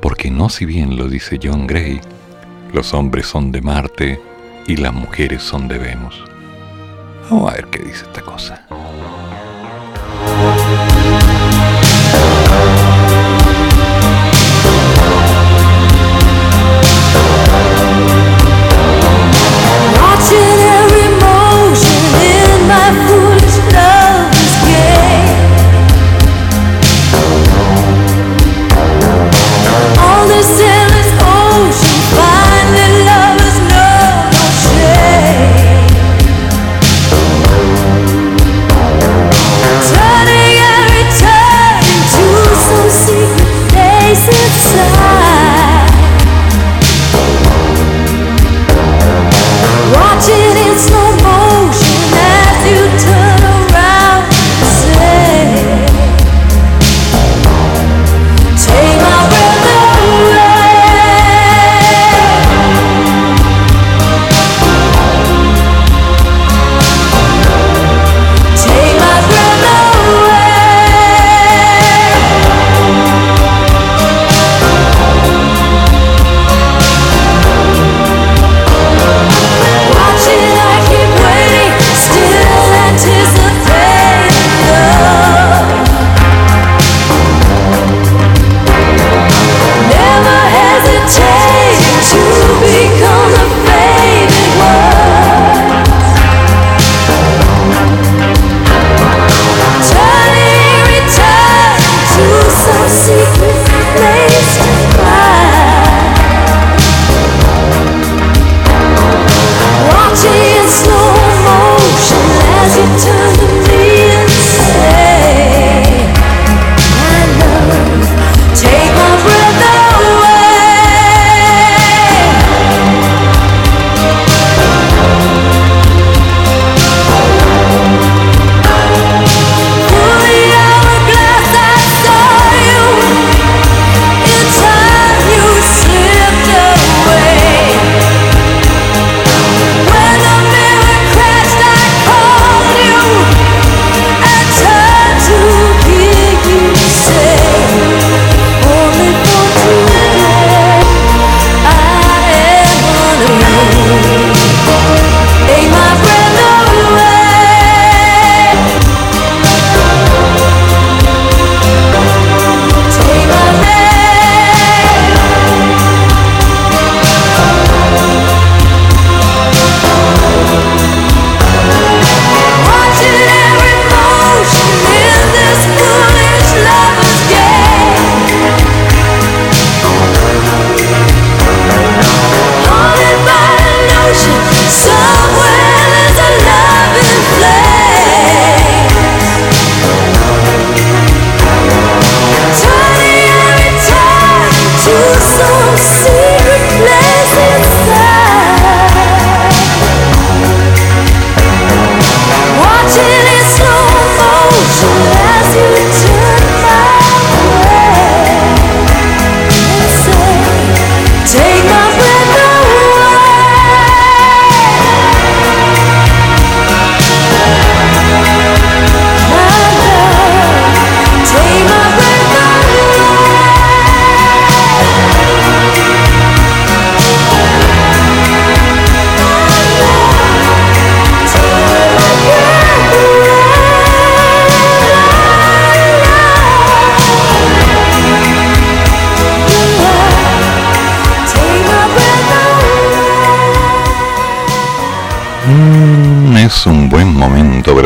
[0.00, 2.00] porque no si bien lo dice John Gray,
[2.72, 4.20] los hombres son de Marte
[4.66, 6.22] y las mujeres son de Venus.
[7.30, 8.66] Vamos a ver qué dice esta cosa.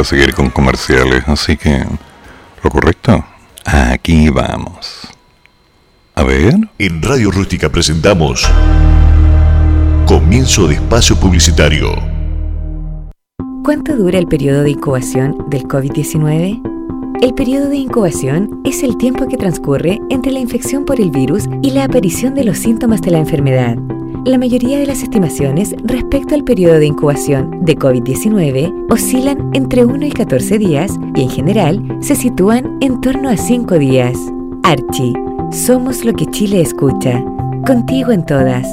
[0.08, 1.84] Seguir con comerciales, así que
[2.64, 3.22] lo correcto,
[3.66, 5.06] aquí vamos.
[6.14, 6.54] A ver.
[6.78, 8.48] En Radio Rústica presentamos
[10.06, 11.94] Comienzo de espacio publicitario.
[13.62, 16.62] ¿Cuánto dura el periodo de incubación del COVID-19?
[17.20, 21.44] El periodo de incubación es el tiempo que transcurre entre la infección por el virus
[21.62, 23.76] y la aparición de los síntomas de la enfermedad.
[24.28, 30.04] La mayoría de las estimaciones respecto al periodo de incubación de COVID-19 oscilan entre 1
[30.04, 34.18] y 14 días y en general se sitúan en torno a 5 días.
[34.64, 35.14] Archie,
[35.50, 37.24] somos lo que Chile escucha.
[37.66, 38.66] Contigo en todas.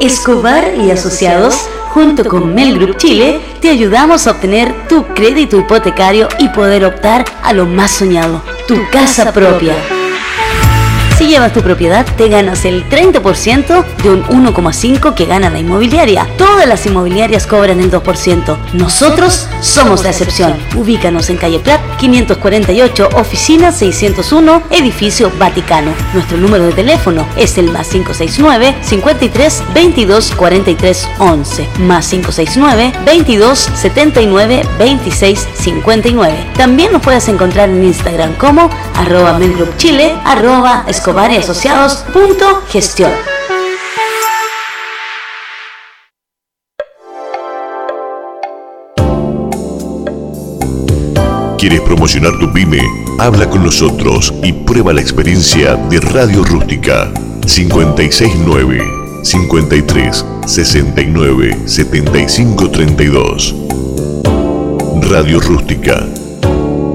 [0.00, 6.28] Escobar y Asociados, junto con Mel Group Chile, te ayudamos a obtener tu crédito hipotecario
[6.38, 9.72] y poder optar a lo más soñado, tu casa propia.
[11.18, 16.26] Si llevas tu propiedad, te ganas el 30% de un 1,5% que gana la inmobiliaria.
[16.36, 18.56] Todas las inmobiliarias cobran el 2%.
[18.72, 20.56] Nosotros somos la excepción.
[20.74, 25.92] Ubícanos en calle Prat 548, oficina 601, edificio Vaticano.
[26.14, 33.58] Nuestro número de teléfono es el más 569 53 22 43 11 más 569 22
[33.58, 36.50] 79 26 59.
[36.56, 39.38] También nos puedes encontrar en Instagram como arroba
[39.76, 43.10] Chile, arroba Escobar y Asociados punto gestión.
[51.58, 52.82] ¿Quieres promocionar tu pyme?
[53.18, 57.10] Habla con nosotros y prueba la experiencia de Radio Rústica
[57.46, 58.84] 569
[59.22, 63.54] 53 69 75 32.
[65.10, 66.06] Radio Rústica,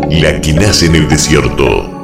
[0.10, 1.99] la que nace en el desierto.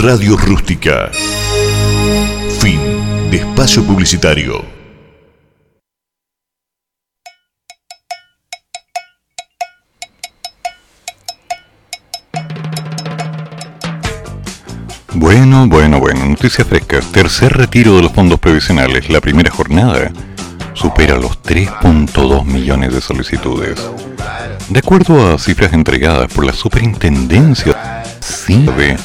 [0.00, 1.10] Radio Rústica.
[2.60, 2.78] Fin
[3.32, 4.64] de espacio publicitario.
[15.14, 17.10] Bueno, bueno, bueno, noticias frescas.
[17.10, 19.10] Tercer retiro de los fondos previsionales.
[19.10, 20.12] La primera jornada
[20.74, 23.84] supera los 3.2 millones de solicitudes.
[24.68, 28.96] De acuerdo a cifras entregadas por la Superintendencia CIBE,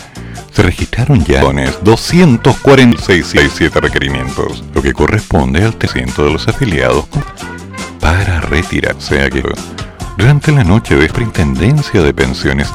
[0.53, 7.05] se registraron ya 246 requerimientos, lo que corresponde al 300 de los afiliados
[7.99, 9.29] para retirarse.
[10.17, 12.69] Durante la noche de Superintendencia de Pensiones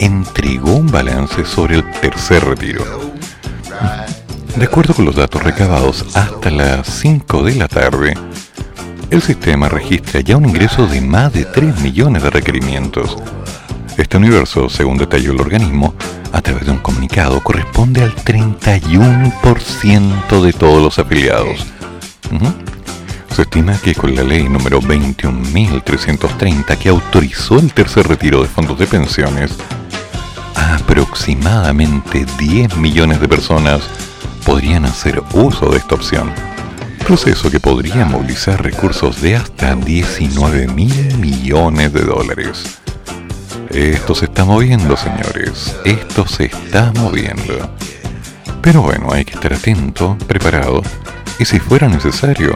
[0.00, 2.84] entregó un balance sobre el tercer retiro.
[4.56, 8.14] De acuerdo con los datos recabados hasta las 5 de la tarde,
[9.10, 13.16] el sistema registra ya un ingreso de más de 3 millones de requerimientos.
[14.00, 15.94] Este universo, según detalló el organismo,
[16.32, 21.66] a través de un comunicado corresponde al 31% de todos los afiliados.
[23.36, 28.78] Se estima que con la ley número 21.330 que autorizó el tercer retiro de fondos
[28.78, 29.52] de pensiones,
[30.54, 33.82] aproximadamente 10 millones de personas
[34.46, 36.32] podrían hacer uso de esta opción.
[37.06, 42.80] Proceso que podría movilizar recursos de hasta 19 mil millones de dólares.
[43.70, 45.76] Esto se está moviendo, señores.
[45.84, 47.70] Esto se está moviendo.
[48.60, 50.82] Pero bueno, hay que estar atento, preparado,
[51.38, 52.52] y si fuera necesario,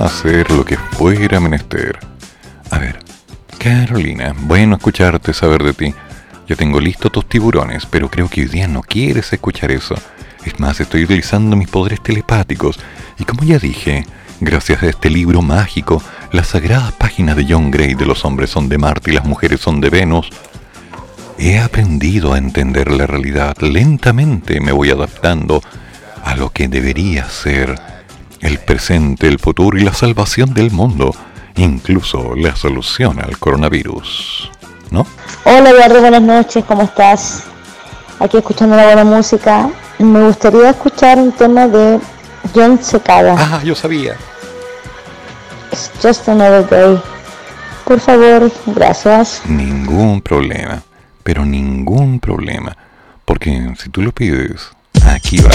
[0.00, 1.98] hacer lo que fuera menester.
[2.70, 2.98] A ver,
[3.58, 5.94] Carolina, bueno escucharte, saber de ti.
[6.48, 9.94] Yo tengo listo tus tiburones, pero creo que hoy día no quieres escuchar eso.
[10.44, 12.78] Es más, estoy utilizando mis poderes telepáticos,
[13.18, 14.04] y como ya dije,
[14.40, 16.02] gracias a este libro mágico,
[16.34, 19.60] las sagradas páginas de John Gray de los hombres son de Marte y las mujeres
[19.60, 20.30] son de Venus,
[21.38, 23.56] he aprendido a entender la realidad.
[23.60, 25.62] Lentamente me voy adaptando
[26.24, 27.76] a lo que debería ser
[28.40, 31.14] el presente, el futuro y la salvación del mundo,
[31.54, 34.50] incluso la solución al coronavirus.
[34.90, 35.06] ¿No?
[35.44, 37.44] Hola Eduardo, buenas noches, ¿cómo estás?
[38.18, 39.70] Aquí escuchando la buena música.
[40.00, 42.00] Me gustaría escuchar un tema de
[42.52, 43.36] John Secada.
[43.38, 44.16] Ah, yo sabía.
[46.02, 47.00] Just another day.
[47.84, 49.42] Por favor, gracias.
[49.46, 50.82] Ningún problema,
[51.22, 52.76] pero ningún problema.
[53.24, 54.70] Porque si tú lo pides,
[55.06, 55.50] aquí va.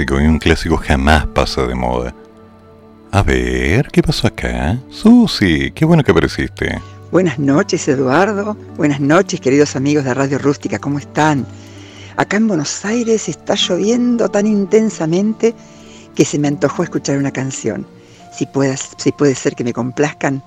[0.00, 2.12] Y un clásico jamás pasa de moda.
[3.12, 4.76] A ver, ¿qué pasó acá?
[4.90, 6.80] Susi, qué bueno que apareciste.
[7.12, 8.56] Buenas noches, Eduardo.
[8.76, 11.46] Buenas noches, queridos amigos de Radio Rústica, ¿cómo están?
[12.16, 15.54] Acá en Buenos Aires está lloviendo tan intensamente
[16.16, 17.86] que se me antojó escuchar una canción.
[18.36, 20.42] Si, puedas, si puede ser que me complazcan.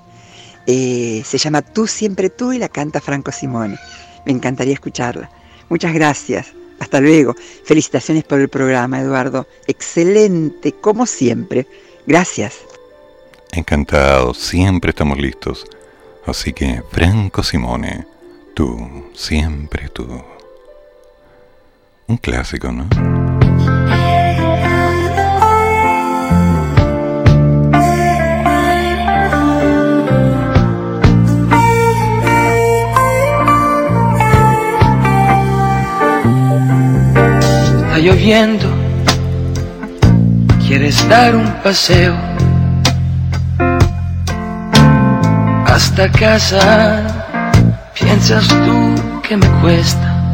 [0.66, 3.78] Eh, se llama Tú siempre tú y la canta Franco Simone.
[4.26, 5.30] Me encantaría escucharla.
[5.70, 6.48] Muchas gracias.
[6.80, 7.36] Hasta luego.
[7.64, 9.48] Felicitaciones por el programa, Eduardo.
[9.68, 11.68] Excelente, como siempre.
[12.06, 12.60] Gracias.
[13.52, 15.66] Encantado, siempre estamos listos.
[16.26, 18.06] Así que, Franco Simone,
[18.54, 20.06] tú, siempre tú.
[22.08, 23.37] Un clásico, ¿no?
[38.08, 38.70] Lloviendo,
[40.66, 42.16] quieres dar un paseo
[45.66, 46.64] hasta casa,
[48.00, 48.96] piensas tú
[49.28, 50.34] que me cuesta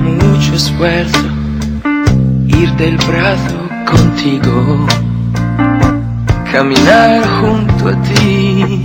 [0.00, 1.28] mucho esfuerzo
[2.46, 4.86] ir del brazo contigo,
[6.50, 8.82] caminar junto a ti.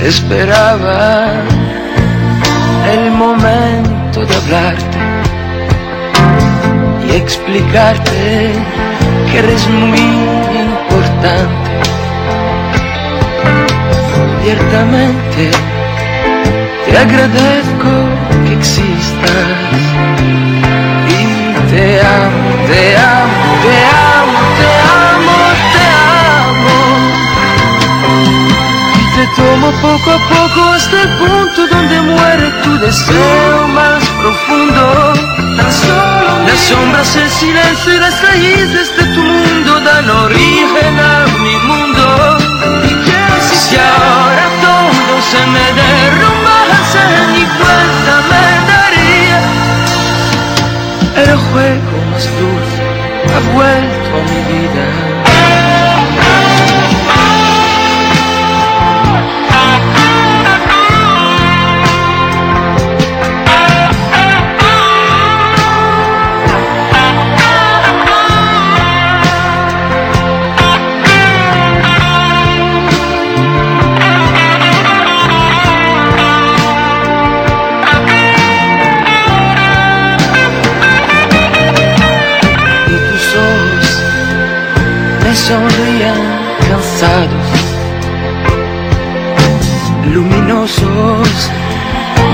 [0.00, 1.65] Esperaba
[2.92, 4.98] el momento de hablarte
[7.08, 8.52] y explicarte
[9.30, 9.98] que eres muy
[10.64, 11.70] importante.
[14.42, 15.50] Ciertamente
[16.86, 17.92] te agradezco
[18.44, 19.48] que existas
[21.08, 21.20] y
[21.70, 24.05] te amo, te amo, te amo,
[29.34, 35.12] tomo poco a poco hasta el punto donde muere tu deseo más profundo.
[35.56, 42.38] Las sombras, el silencio y las raíces de tu mundo dan origen a mi mundo.
[42.84, 47.02] Y si ahora todo se me derrumbase,
[47.32, 49.40] ni cuenta me daría.
[51.24, 52.82] El juego más dulce
[53.34, 55.15] ha vuelto a mi vida.
[85.46, 86.20] Sonrían
[86.68, 87.48] cansados,
[90.12, 91.28] luminosos,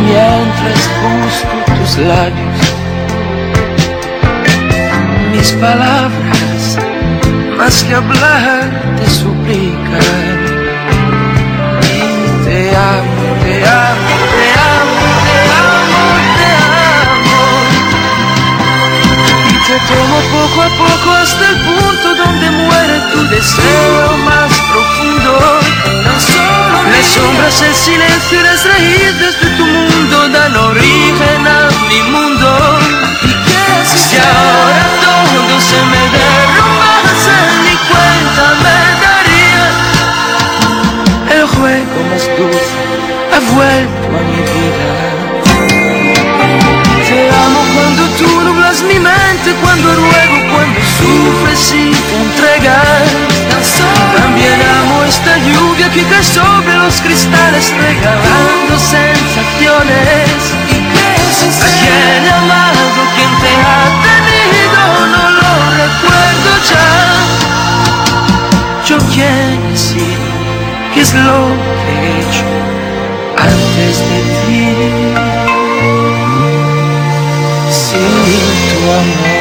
[0.06, 2.60] mientras busco tus labios.
[5.32, 6.78] Mis palabras,
[7.58, 10.40] más que hablar, te suplican.
[11.82, 16.02] Y te amo, te amo, te amo, te amo,
[16.38, 16.48] te
[17.12, 17.40] amo.
[19.50, 25.60] Y te tomo poco a poco hasta el punto donde muere tu deseo más profundo.
[26.04, 32.48] Las sombras, el silencio y las raíces de tu mundo dan origen a mi mundo.
[33.22, 39.64] Y que si ahora todo se me derrumbase, ni cuenta me daría.
[41.38, 42.76] El juego más dulce
[43.34, 44.90] ha vuelto a mi vida.
[47.08, 52.91] Te amo cuando tú nublas mi mente, cuando ruego, cuando sufres y te entregas.
[55.14, 60.38] Esta lluvia que cae sobre los cristales, regalando sensaciones.
[61.60, 62.82] ¿A quién he amado?
[63.14, 64.80] ¿Quién te ha tenido?
[65.14, 65.50] No lo
[65.82, 66.88] recuerdo ya.
[68.86, 70.30] Yo quién he sido,
[70.94, 71.40] qué es lo
[71.82, 72.48] que he hecho
[73.36, 74.62] antes de ti.
[77.70, 78.12] Sin
[78.70, 79.31] tu amor.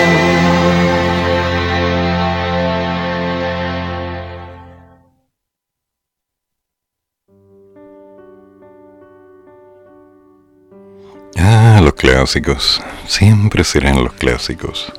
[12.22, 12.80] Clásicos.
[13.08, 14.94] Siempre serán los clásicos.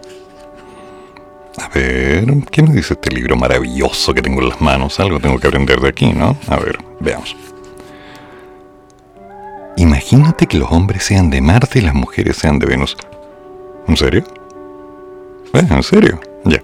[1.56, 4.98] A ver, ¿qué me dice este libro maravilloso que tengo en las manos?
[4.98, 6.36] Algo tengo que aprender de aquí, ¿no?
[6.48, 7.36] A ver, veamos.
[9.76, 12.96] Imagínate que los hombres sean de Marte y las mujeres sean de Venus.
[13.86, 14.24] ¿En serio?
[15.54, 16.20] Eh, ¿En serio?
[16.44, 16.60] Ya.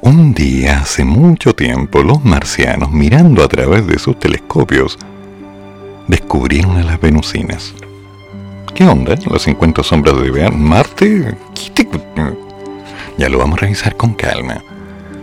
[0.00, 4.98] Un día, hace mucho tiempo, los marcianos, mirando a través de sus telescopios,
[6.08, 7.72] descubrieron a las venusinas.
[8.76, 9.16] ¿Qué onda?
[9.30, 11.34] ¿Las 50 sombras de Marte?
[13.16, 14.62] Ya lo vamos a revisar con calma.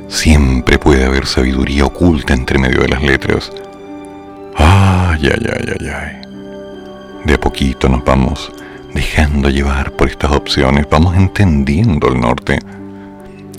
[0.07, 3.51] Siempre puede haber sabiduría oculta entre medio de las letras.
[4.55, 6.21] Ay, ay, ay, ay, ay.
[7.25, 8.51] De a poquito nos vamos
[8.91, 12.57] dejando llevar por estas opciones, vamos entendiendo el norte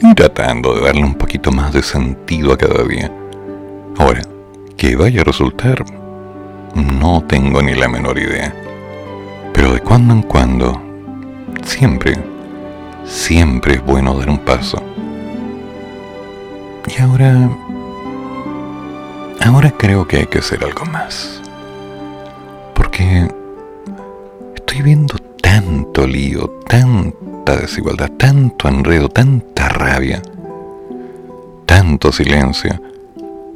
[0.03, 3.13] y tratando de darle un poquito más de sentido a cada día.
[3.99, 4.23] Ahora,
[4.77, 5.85] que vaya a resultar,
[6.75, 8.53] no tengo ni la menor idea.
[9.55, 10.83] Pero de cuando en cuando,
[11.65, 12.13] siempre,
[13.07, 14.83] siempre es bueno dar un paso.
[16.87, 17.49] Y ahora,
[19.41, 21.41] ahora creo que hay que hacer algo más.
[22.75, 23.29] Porque
[24.57, 30.21] estoy viendo tanto lío, tanta desigualdad, tanto enredo, tanta rabia,
[31.65, 32.81] tanto silencio,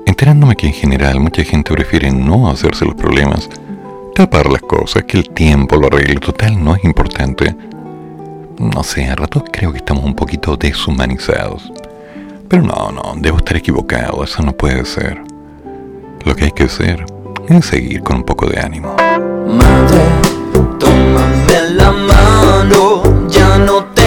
[0.06, 3.50] enterándome que en general mucha gente prefiere no hacerse los problemas,
[4.18, 7.54] tapar las cosas, que el tiempo lo arregle, total no es importante.
[8.58, 11.72] No sé, a ratos creo que estamos un poquito deshumanizados.
[12.48, 15.22] Pero no, no, debo estar equivocado, eso no puede ser.
[16.24, 17.06] Lo que hay que hacer
[17.48, 18.96] es seguir con un poco de ánimo.
[18.96, 20.00] Madre,
[20.80, 23.97] tómame la mano, ya no tengo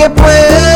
[0.00, 0.69] que pueda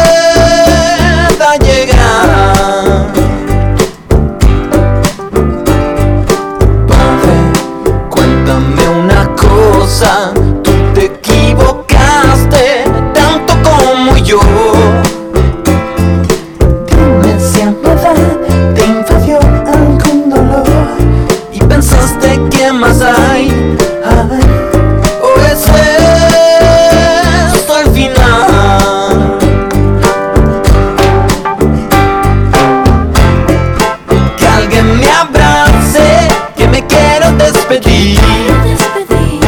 [37.85, 39.41] despedir.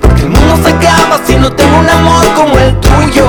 [0.00, 3.21] Porque el mundo se acaba si no tengo un amor como el tuyo.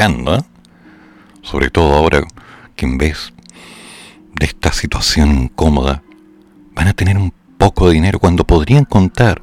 [0.00, 0.40] ¿Eh?
[1.42, 2.26] sobre todo ahora
[2.74, 3.34] que en vez
[4.34, 6.02] de esta situación incómoda
[6.74, 9.42] van a tener un poco de dinero cuando podrían contar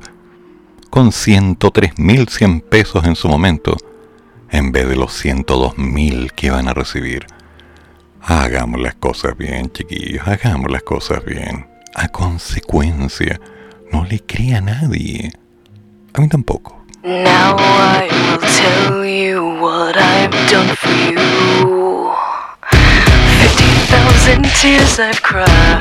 [0.89, 3.77] con 103.100 pesos en su momento
[4.49, 7.27] en vez de los 102.000 que van a recibir.
[8.21, 11.67] Hagamos las cosas bien, chiquillos, hagamos las cosas bien.
[11.93, 13.39] A consecuencia,
[13.91, 15.31] no le crea a nadie.
[16.13, 16.83] A mí tampoco.
[17.03, 22.11] Now I will tell you what I've done for you.
[23.37, 25.77] Fifty thousand tears I've cried,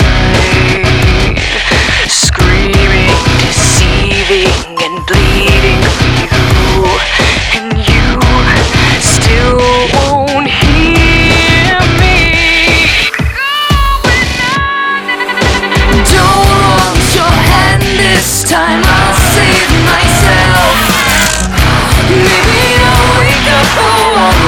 [2.06, 6.84] screaming, deceiving, and bleeding for you,
[7.56, 8.20] and you
[9.00, 9.56] still
[9.96, 13.00] won't hear me.
[16.12, 18.84] Don't want your hand this time.
[18.84, 19.25] I'll
[23.78, 24.45] Oh,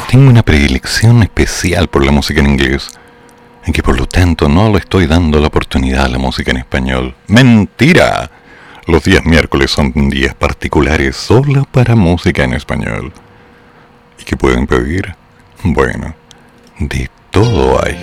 [0.00, 2.90] tengo una predilección especial por la música en inglés,
[3.66, 6.58] y que por lo tanto no le estoy dando la oportunidad a la música en
[6.58, 7.14] español.
[7.28, 8.30] ¡Mentira!
[8.86, 13.12] Los días miércoles son días particulares solo para música en español.
[14.20, 15.16] ¿Y qué pueden pedir?
[15.64, 16.14] Bueno,
[16.78, 17.96] de todo hay.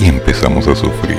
[0.00, 1.18] Y empezamos a sufrir.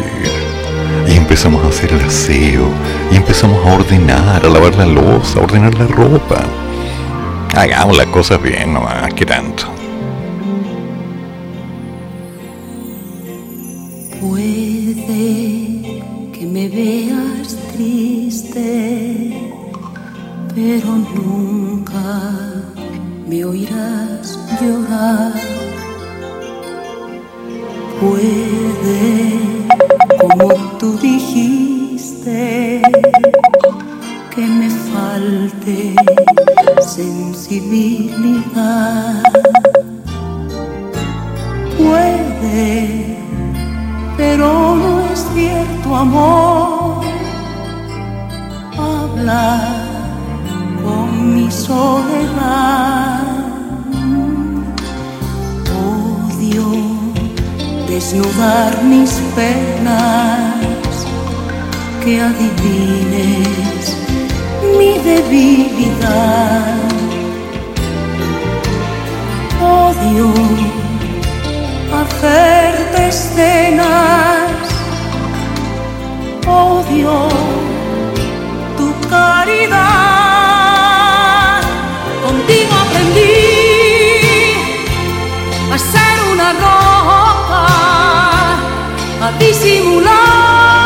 [1.07, 2.67] Y empezamos a hacer el aseo.
[3.11, 6.43] Y empezamos a ordenar, a lavar la loza, a ordenar la ropa.
[7.55, 9.74] Hagamos las cosas bien nomás, ¿qué tanto?
[44.17, 47.03] Pero no es cierto amor.
[48.77, 49.75] Habla
[50.81, 53.23] con mi soledad.
[55.83, 56.67] Odio
[57.89, 60.95] desnudar mis penas,
[62.03, 63.97] que adivines
[64.77, 66.75] mi debilidad.
[69.61, 70.84] Odio
[72.01, 74.51] hacerte escenas,
[76.47, 77.27] odio
[78.77, 79.75] tu caridad.
[82.25, 83.31] Contigo aprendí
[85.71, 87.63] a ser una roca,
[89.25, 90.84] a disimular,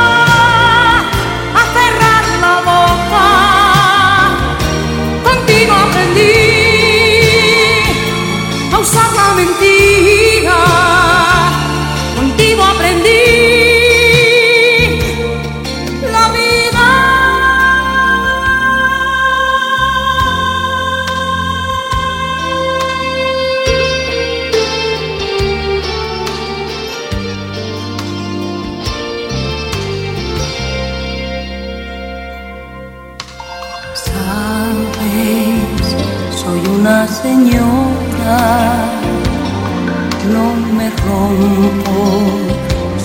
[41.20, 42.00] rompo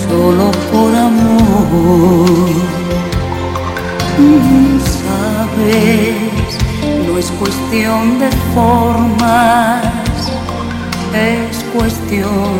[0.07, 2.49] solo por amor.
[4.17, 6.51] Mm, Sabes,
[7.07, 9.81] no es cuestión de formas,
[11.13, 12.51] es cuestión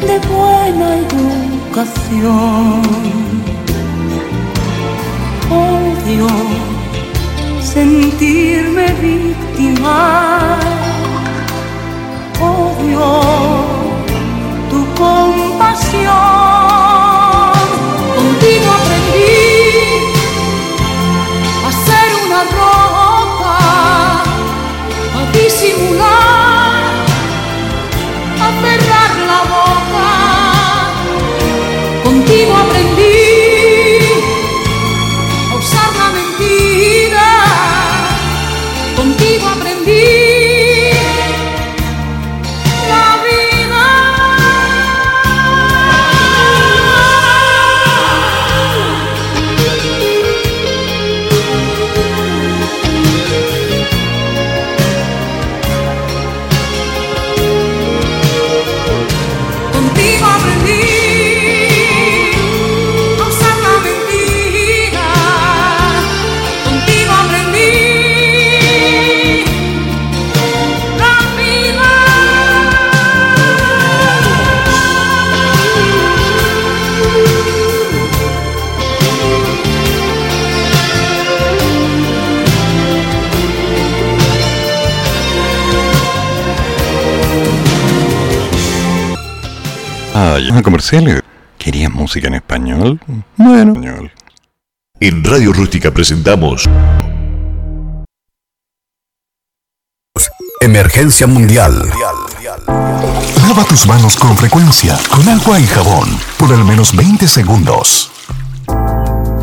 [0.00, 2.82] de buena educación.
[5.50, 6.28] Odio
[7.60, 10.58] sentirme víctima.
[12.40, 13.75] Odio
[14.76, 16.12] tu compasión.
[18.16, 19.32] Contigo aprendí
[21.66, 23.58] a ser una roca,
[25.18, 26.82] a disimular,
[28.44, 29.05] a cerrar
[90.66, 91.22] comerciales.
[91.58, 93.00] ¿Quería música en español?
[93.36, 93.72] Bueno.
[93.72, 94.10] Español.
[94.98, 96.68] En Radio Rústica presentamos
[100.60, 101.88] Emergencia mundial.
[103.46, 108.10] Lava tus manos con frecuencia, con agua y jabón, por al menos 20 segundos.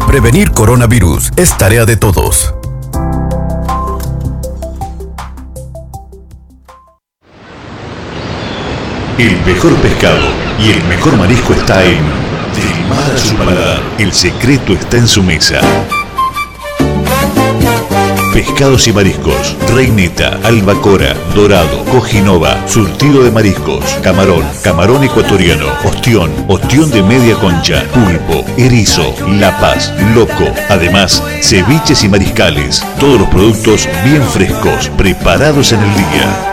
[0.05, 2.52] Prevenir coronavirus es tarea de todos.
[9.17, 10.25] El mejor pescado
[10.57, 13.79] y el mejor marisco está en Del mar a su paladar.
[13.99, 15.61] El secreto está en su mesa.
[18.33, 26.89] Pescados y mariscos, reineta, albacora, dorado, cojinova, surtido de mariscos, camarón, camarón ecuatoriano, ostión, ostión
[26.89, 30.51] de media concha, pulpo, erizo, la paz, loco.
[30.69, 32.83] Además, ceviches y mariscales.
[32.99, 36.52] Todos los productos bien frescos, preparados en el día.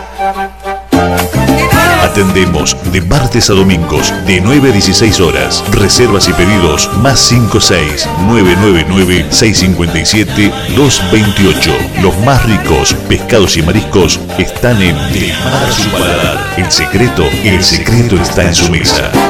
[2.01, 5.63] Atendemos de martes a domingos de 9 a 16 horas.
[5.71, 11.71] Reservas y pedidos más 56 999 657 228.
[12.03, 16.55] Los más ricos pescados y mariscos están en De Mar a su paladar.
[16.57, 19.30] El secreto, el secreto está en su mesa.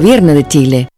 [0.00, 0.88] Gobierno de Chile.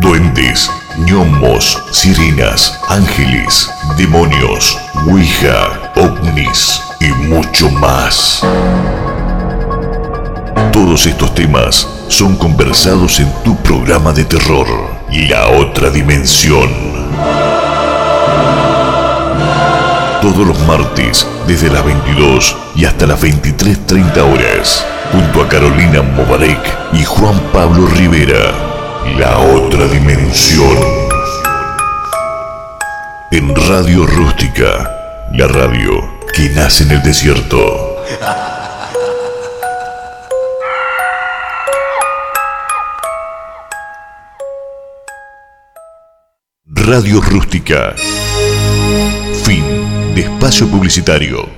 [0.00, 8.40] Duendes, gnomos, sirenas, ángeles, demonios, ouija, ovnis y mucho más.
[10.72, 14.68] Todos estos temas son conversados en tu programa de terror,
[15.10, 16.70] La Otra Dimensión.
[20.22, 26.60] Todos los martes, desde las 22 y hasta las 23.30 horas, junto a Carolina Mobarek
[26.92, 28.52] y Juan Pablo Rivera.
[29.18, 30.76] La Otra Dimensión.
[33.30, 38.04] En Radio Rústica, la radio que nace en el desierto.
[46.66, 47.94] Radio Rústica.
[49.44, 49.79] Fin
[50.14, 51.48] de espacio publicitario.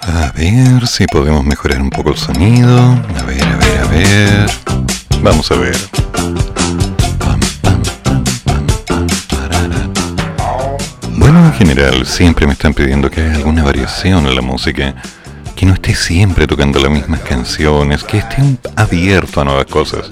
[0.00, 2.78] A ver si podemos mejorar un poco el sonido.
[2.78, 4.50] A ver, a ver, a ver.
[5.22, 5.76] Vamos a ver.
[11.12, 14.94] Bueno, en general, siempre me están pidiendo que haga alguna variación en la música.
[15.56, 18.42] Que no esté siempre tocando las mismas canciones, que esté
[18.76, 20.10] abierto a nuevas cosas.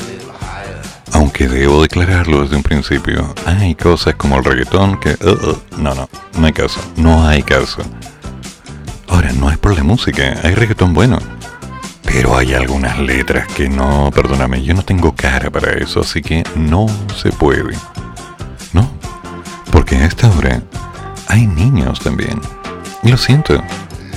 [1.13, 5.11] Aunque debo declararlo desde un principio, hay cosas como el reggaetón que...
[5.11, 6.09] uh, uh, no, no,
[6.39, 7.83] no hay caso, no hay caso.
[9.09, 11.19] Ahora, no es por la música, hay reggaetón bueno.
[12.03, 16.45] Pero hay algunas letras que no, perdóname, yo no tengo cara para eso, así que
[16.57, 16.87] no
[17.17, 17.77] se puede.
[18.73, 18.91] No,
[19.71, 20.63] porque a esta hora
[21.29, 22.41] hay niños también.
[23.03, 23.63] Lo siento,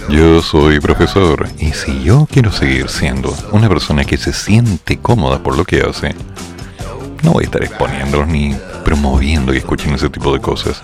[0.10, 5.42] yo soy profesor y si yo quiero seguir siendo una persona que se siente cómoda
[5.42, 6.16] por lo que hace,
[7.24, 10.82] no voy a estar exponiéndolos ni promoviendo que escuchen ese tipo de cosas.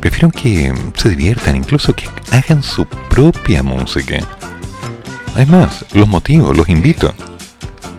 [0.00, 4.18] Prefiero que se diviertan, incluso que hagan su propia música.
[5.34, 7.14] Además, los motivo, los invito.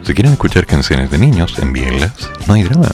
[0.03, 2.13] Si quieren escuchar canciones de niños, envíenlas,
[2.47, 2.89] no hay drama.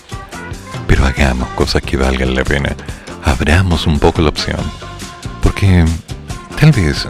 [0.87, 2.75] Pero hagamos cosas que valgan la pena.
[3.23, 4.59] Abramos un poco la opción.
[5.41, 5.85] Porque
[6.59, 7.07] tal vez,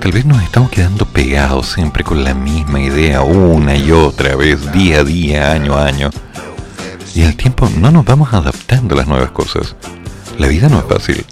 [0.00, 4.72] tal vez nos estamos quedando pegados siempre con la misma idea una y otra vez,
[4.72, 6.10] día a día, año a año.
[7.14, 9.76] Y al tiempo no nos vamos adaptando a las nuevas cosas.
[10.36, 11.24] La vida no es fácil.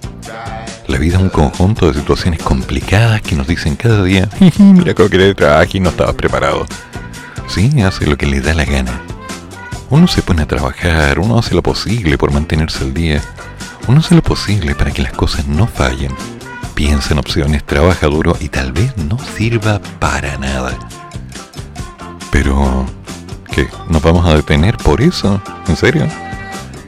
[0.87, 4.29] La vida es un conjunto de situaciones complicadas que nos dicen cada día,
[4.59, 6.67] mira cómo querer trabajar y no estabas preparado.
[7.49, 9.01] Sí, hace lo que le da la gana.
[9.91, 13.21] Uno se pone a trabajar, uno hace lo posible por mantenerse al día.
[13.89, 16.15] Uno hace lo posible para que las cosas no fallen.
[16.75, 20.79] Piensa en opciones, trabaja duro y tal vez no sirva para nada.
[22.31, 22.87] Pero,
[23.53, 23.69] ¿qué?
[23.89, 25.41] ¿Nos vamos a detener por eso?
[25.69, 26.09] ¿En serio?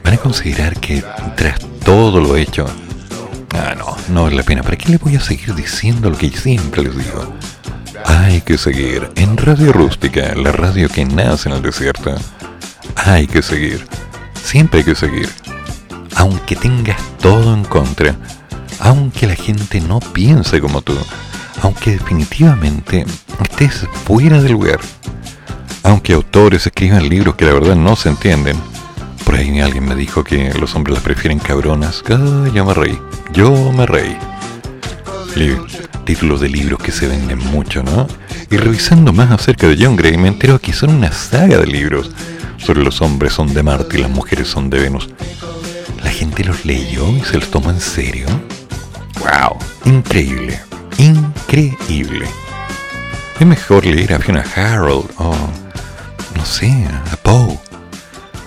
[0.03, 1.03] ¿Van a considerar que
[1.35, 2.65] tras todo lo hecho...
[3.53, 4.63] Ah, no, no vale la pena.
[4.63, 7.33] ¿Para qué le voy a seguir diciendo lo que siempre les digo?
[8.05, 12.15] Hay que seguir en Radio Rústica, la radio que nace en el desierto.
[12.95, 13.87] Hay que seguir.
[14.43, 15.29] Siempre hay que seguir.
[16.15, 18.15] Aunque tengas todo en contra.
[18.79, 20.97] Aunque la gente no piense como tú.
[21.61, 23.05] Aunque definitivamente
[23.41, 24.79] estés fuera del lugar.
[25.85, 28.57] Aunque autores escriban libros que la verdad no se entienden.
[29.23, 32.03] Por ahí alguien me dijo que los hombres las prefieren cabronas.
[32.09, 32.99] Ah, yo me reí.
[33.31, 34.17] Yo me reí.
[36.05, 38.07] Títulos de libros que se venden mucho, ¿no?
[38.49, 42.11] Y revisando más acerca de John Gray me entero que son una saga de libros
[42.57, 45.07] sobre los hombres son de Marte y las mujeres son de Venus.
[46.03, 48.25] La gente los leyó y se los tomó en serio.
[49.19, 49.59] ¡Wow!
[49.85, 50.59] Increíble.
[50.97, 52.25] Increíble.
[53.39, 55.35] Es mejor leer a Fiona Harold o,
[56.35, 57.59] no sé, a Poe.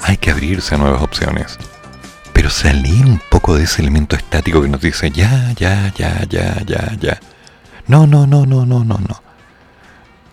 [0.02, 1.58] Hay que abrirse a nuevas opciones.
[2.32, 6.62] Pero salir un poco de ese elemento estático que nos dice ya, ya, ya, ya,
[6.64, 7.20] ya, ya.
[7.86, 9.22] No, no, no, no, no, no, no.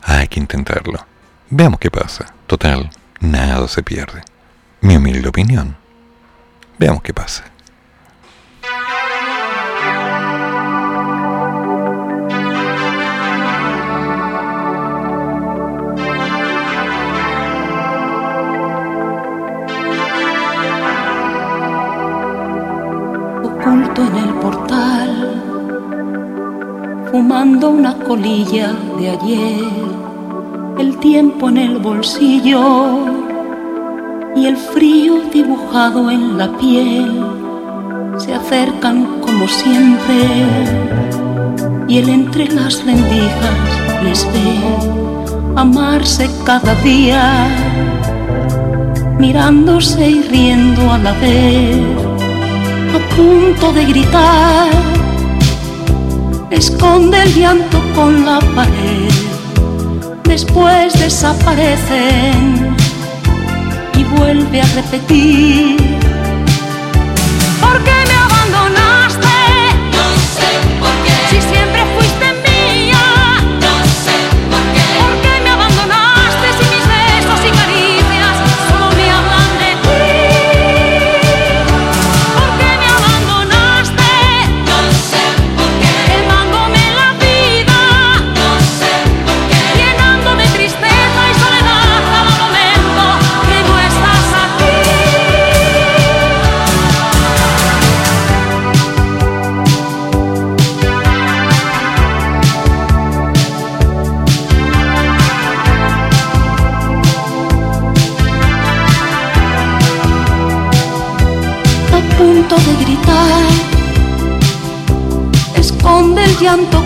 [0.03, 1.05] Hay que intentarlo.
[1.49, 2.33] Veamos qué pasa.
[2.47, 4.21] Total, nada se pierde.
[4.81, 5.75] Mi humilde opinión.
[6.77, 7.43] Veamos qué pasa.
[23.65, 25.41] oculto en el portal,
[27.11, 29.63] fumando una colilla de ayer,
[30.77, 32.99] el tiempo en el bolsillo
[34.35, 37.25] y el frío dibujado en la piel,
[38.17, 40.45] se acercan como siempre
[41.87, 44.59] y él entre las rendijas les ve
[45.55, 47.47] amarse cada día,
[49.17, 52.04] mirándose y riendo a la vez
[52.95, 54.69] a punto de gritar,
[56.49, 59.11] esconde el llanto con la pared,
[60.23, 62.75] después desaparecen
[63.97, 65.77] y vuelve a repetir.
[67.59, 69.35] ¿Por qué me abandonaste?
[69.97, 70.07] No
[70.37, 70.49] sé
[70.79, 71.15] por qué.
[71.31, 71.74] Si siempre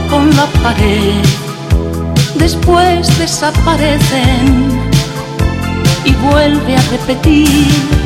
[0.10, 1.23] con la pared,
[2.36, 4.80] después desaparecen
[6.03, 7.98] y vuelve a repetir.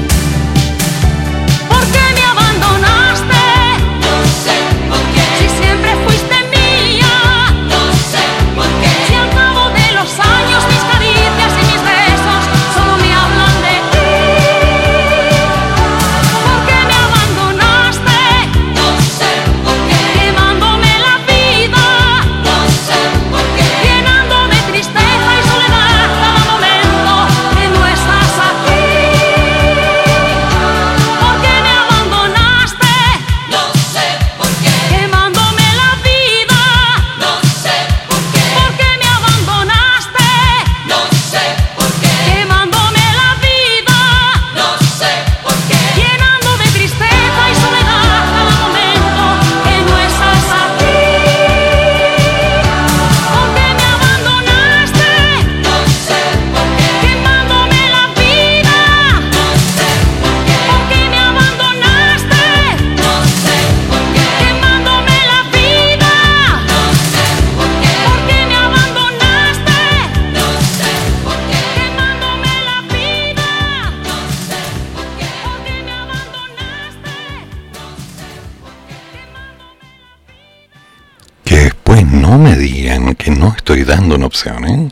[83.95, 84.91] dando una opción, ¿eh?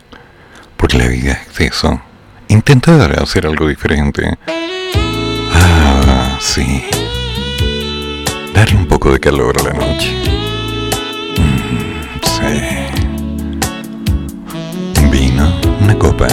[0.77, 1.99] Porque la vida es eso.
[2.49, 4.37] Intentar hacer algo diferente.
[5.53, 6.83] Ah, sí.
[8.53, 10.13] Darle un poco de calor a la noche.
[11.37, 12.61] Mm, sí.
[15.09, 15.51] Vino,
[15.81, 16.27] una copa.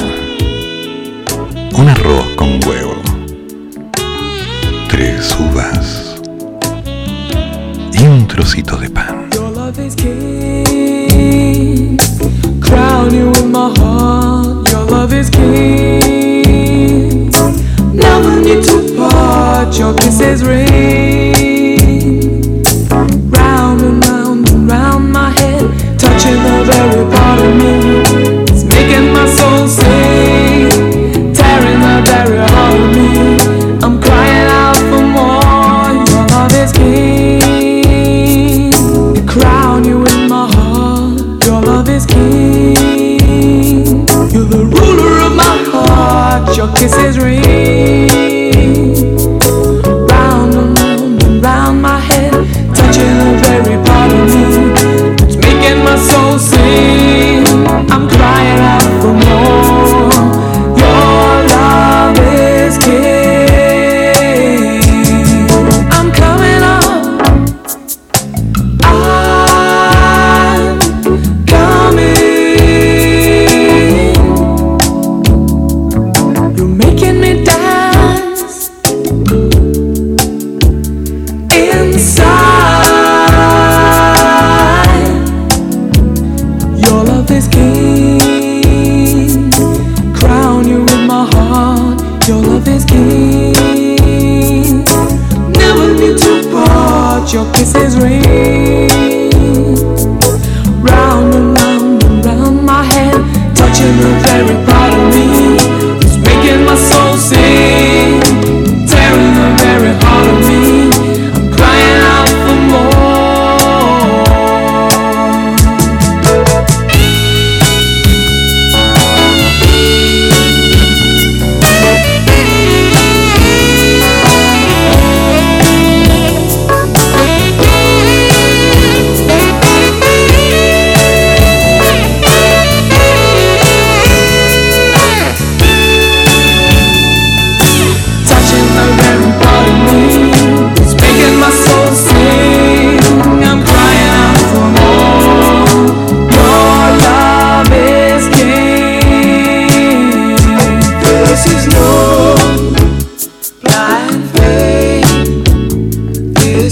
[1.72, 3.00] Un arroz con huevo.
[4.90, 6.20] Tres uvas.
[7.94, 9.07] Y un trocito de pan.
[13.12, 14.70] you in my heart.
[14.70, 17.30] Your love is king.
[18.44, 19.76] Need to part.
[19.78, 21.37] Your kisses ring.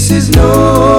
[0.07, 0.96] This is no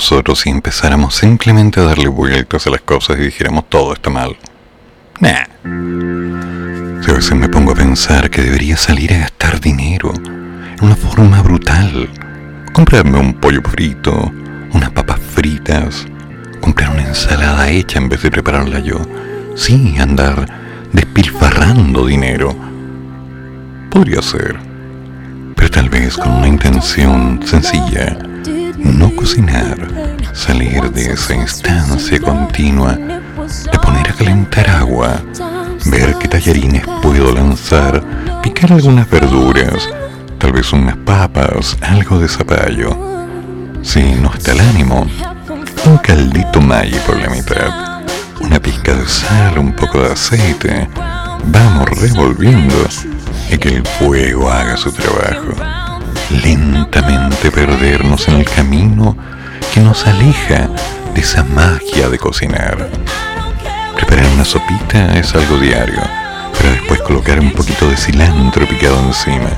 [0.00, 4.34] nosotros si empezáramos simplemente a darle vueltas a las cosas y dijéramos todo está mal?
[5.20, 5.44] Nah.
[7.02, 10.96] Si a veces me pongo a pensar que debería salir a gastar dinero en una
[10.96, 12.08] forma brutal.
[12.72, 14.32] Comprarme un pollo frito,
[14.72, 16.06] unas papas fritas,
[16.62, 19.02] comprar una ensalada hecha en vez de prepararla yo.
[19.54, 20.46] Sí, andar
[20.94, 22.56] despilfarrando dinero.
[23.90, 24.56] Podría ser,
[25.56, 28.29] pero tal vez con una intención sencilla.
[28.82, 29.76] No cocinar,
[30.32, 35.22] salir de esa instancia continua de poner a calentar agua,
[35.86, 38.02] ver qué tallarines puedo lanzar,
[38.42, 39.88] picar algunas verduras,
[40.38, 42.96] tal vez unas papas, algo de zapallo.
[43.82, 45.06] Si no está el ánimo,
[45.86, 48.02] un caldito Maggi por la mitad,
[48.40, 50.88] una pizca de sal, un poco de aceite.
[51.46, 52.74] Vamos revolviendo
[53.50, 55.79] y que el fuego haga su trabajo.
[56.30, 59.16] Lentamente perdernos en el camino
[59.74, 60.68] que nos aleja
[61.14, 62.88] de esa magia de cocinar.
[63.96, 66.00] Preparar una sopita es algo diario,
[66.56, 69.50] pero después colocar un poquito de cilantro picado encima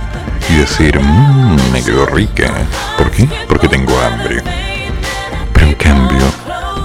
[0.49, 2.51] y decir, mmm, me quedó rica.
[2.97, 3.29] ¿Por qué?
[3.49, 4.43] Porque tengo hambre.
[5.53, 6.25] Pero en cambio,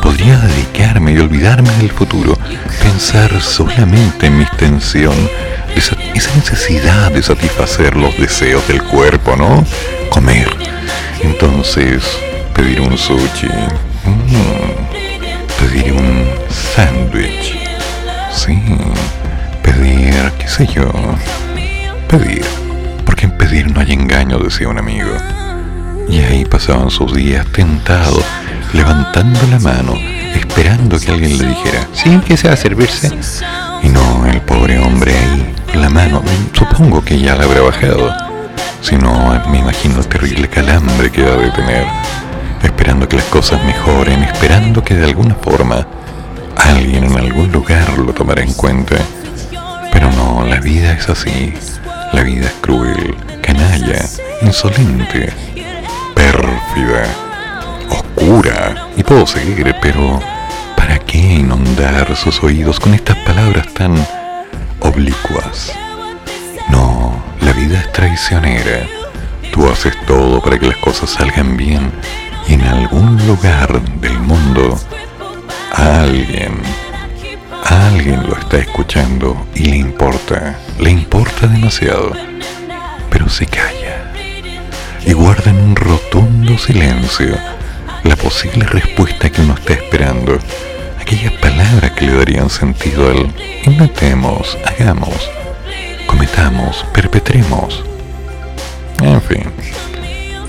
[0.01, 2.37] podría dedicarme y olvidarme del futuro,
[2.81, 5.15] pensar solamente en mi extensión,
[5.77, 9.63] esa, esa necesidad de satisfacer los deseos del cuerpo, ¿no?
[10.09, 10.49] Comer.
[11.21, 12.03] Entonces,
[12.55, 14.71] pedir un sushi, mm,
[15.59, 16.25] pedir un
[16.75, 17.55] sándwich,
[18.33, 18.59] sí,
[19.61, 20.91] pedir, qué sé yo,
[22.07, 22.45] pedir,
[23.05, 25.11] porque en pedir no hay engaño, decía un amigo.
[26.09, 28.23] Y ahí pasaban sus días tentados,
[28.73, 29.93] levantando la mano,
[30.33, 33.11] esperando que alguien le dijera, sí, que sea servirse.
[33.83, 36.21] Y no, el pobre hombre ahí, la mano,
[36.53, 38.13] supongo que ya la habrá bajado.
[38.81, 41.85] Si no, me imagino el terrible calambre que va a tener,
[42.63, 45.85] esperando que las cosas mejoren, esperando que de alguna forma
[46.55, 48.95] alguien en algún lugar lo tomará en cuenta.
[49.91, 51.53] Pero no, la vida es así.
[52.13, 54.05] La vida es cruel, canalla,
[54.41, 55.33] insolente,
[56.15, 57.03] pérfida,
[57.89, 58.87] oscura.
[58.95, 60.36] Y puedo seguir, pero ¿para
[61.07, 63.95] qué inundar sus oídos con estas palabras tan
[64.81, 65.73] oblicuas?
[66.69, 68.85] No, la vida es traicionera.
[69.51, 71.91] Tú haces todo para que las cosas salgan bien
[72.47, 74.77] y en algún lugar del mundo
[75.73, 76.61] alguien,
[77.65, 82.11] alguien lo está escuchando y le importa, le importa demasiado,
[83.09, 84.13] pero se calla
[85.05, 87.37] y guarda en un rotundo silencio
[88.03, 90.37] la posible respuesta que uno está esperando,
[91.07, 95.31] aquellas palabras que le darían sentido al inventemos, hagamos,
[96.05, 97.81] cometamos, perpetremos,
[99.01, 99.43] en fin,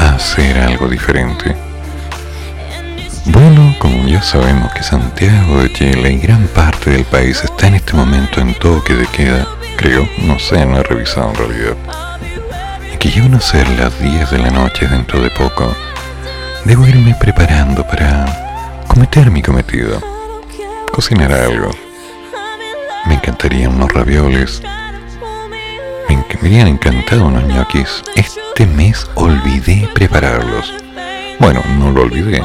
[0.01, 1.55] hacer algo diferente.
[3.27, 7.75] Bueno, como ya sabemos que Santiago de Chile y gran parte del país está en
[7.75, 11.77] este momento en toque de queda, creo, no sé, no he revisado en realidad,
[12.93, 15.73] y que ya van a ser las 10 de la noche dentro de poco,
[16.65, 20.18] debo irme preparando para cometer mi cometido,
[20.99, 21.71] cocinar algo.
[23.07, 24.61] Me encantarían unos ravioles,
[26.09, 28.03] me, me habrían encantado unos ñoquis.
[28.17, 30.75] Este mes olvidé prepararlos.
[31.39, 32.43] Bueno, no lo olvidé.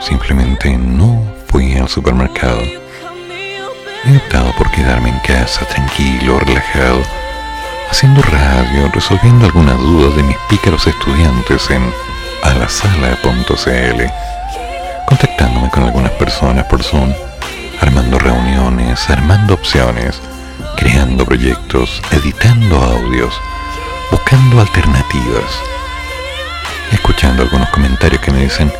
[0.00, 2.60] Simplemente no fui al supermercado.
[4.04, 7.02] He optado por quedarme en casa tranquilo, relajado,
[7.90, 11.82] haciendo radio, resolviendo algunas dudas de mis pícaros estudiantes en
[12.44, 14.04] alasala.cl,
[15.04, 17.12] contactándome con algunas personas por Zoom,
[17.82, 20.20] armando reuniones, armando opciones,
[20.76, 23.34] creando proyectos, editando audios,
[24.10, 25.50] buscando alternativas,
[26.92, 28.72] escuchando algunos comentarios que me dicen,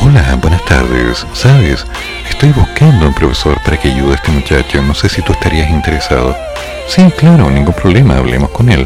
[0.00, 1.86] hola, buenas tardes, sabes,
[2.28, 5.70] estoy buscando un profesor para que ayude a este muchacho, no sé si tú estarías
[5.70, 6.36] interesado.
[6.88, 8.84] Sí, claro, ningún problema, hablemos con él.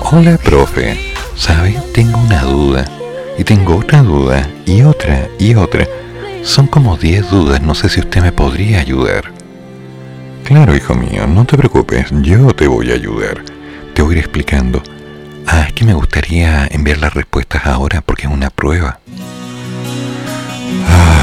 [0.00, 1.78] Hola, profe, ¿sabe?
[1.92, 2.86] Tengo una duda.
[3.36, 5.86] Y tengo otra duda, y otra, y otra.
[6.42, 9.32] Son como 10 dudas, no sé si usted me podría ayudar.
[10.44, 13.42] Claro, hijo mío, no te preocupes, yo te voy a ayudar.
[13.94, 14.82] Te voy a ir explicando.
[15.46, 19.00] Ah, es que me gustaría enviar las respuestas ahora porque es una prueba.
[20.88, 21.17] Ay,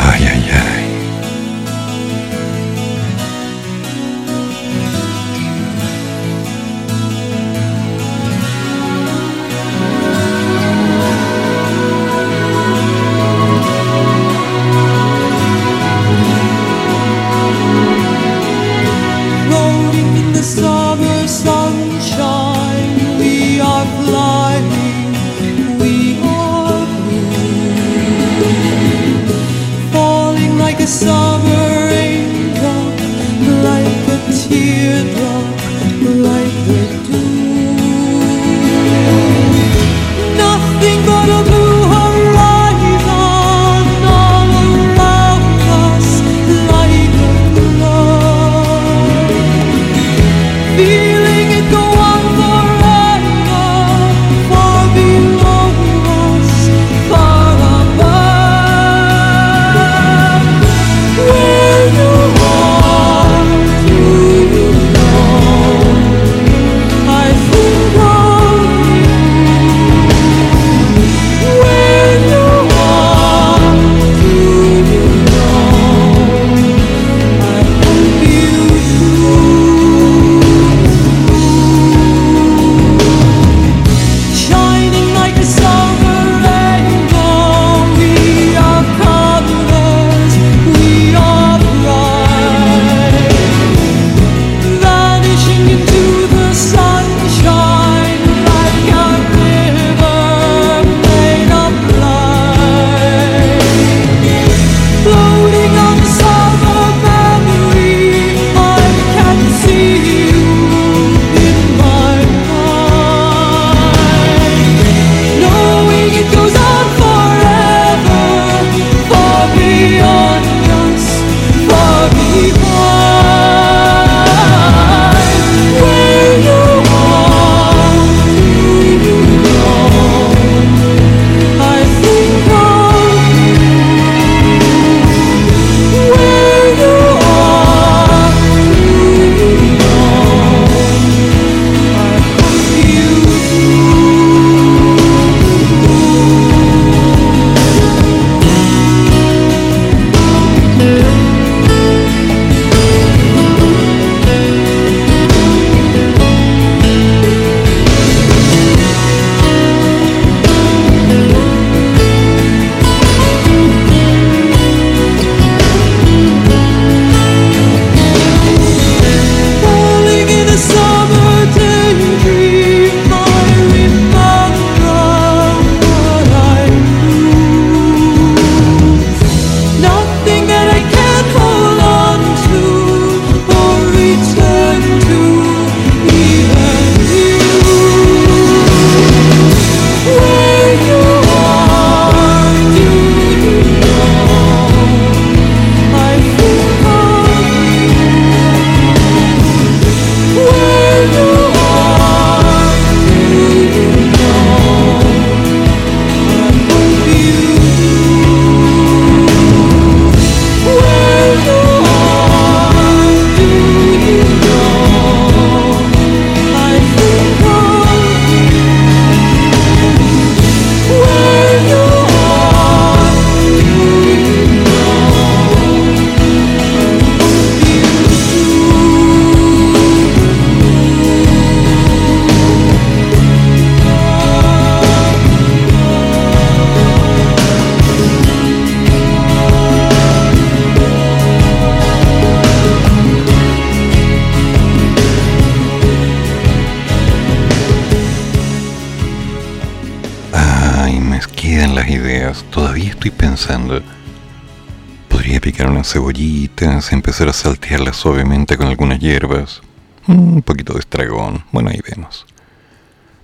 [256.91, 259.61] empezar a saltearlas suavemente con algunas hierbas.
[260.07, 261.43] Un poquito de estragón.
[261.51, 262.25] Bueno, ahí vemos.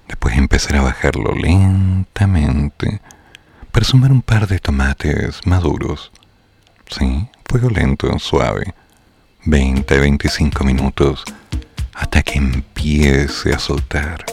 [0.07, 3.01] Después empezar a bajarlo lentamente
[3.71, 6.11] para sumar un par de tomates maduros.
[6.89, 8.73] Sí, fuego lento, suave.
[9.45, 11.23] 20-25 minutos
[11.93, 14.25] hasta que empiece a soltar.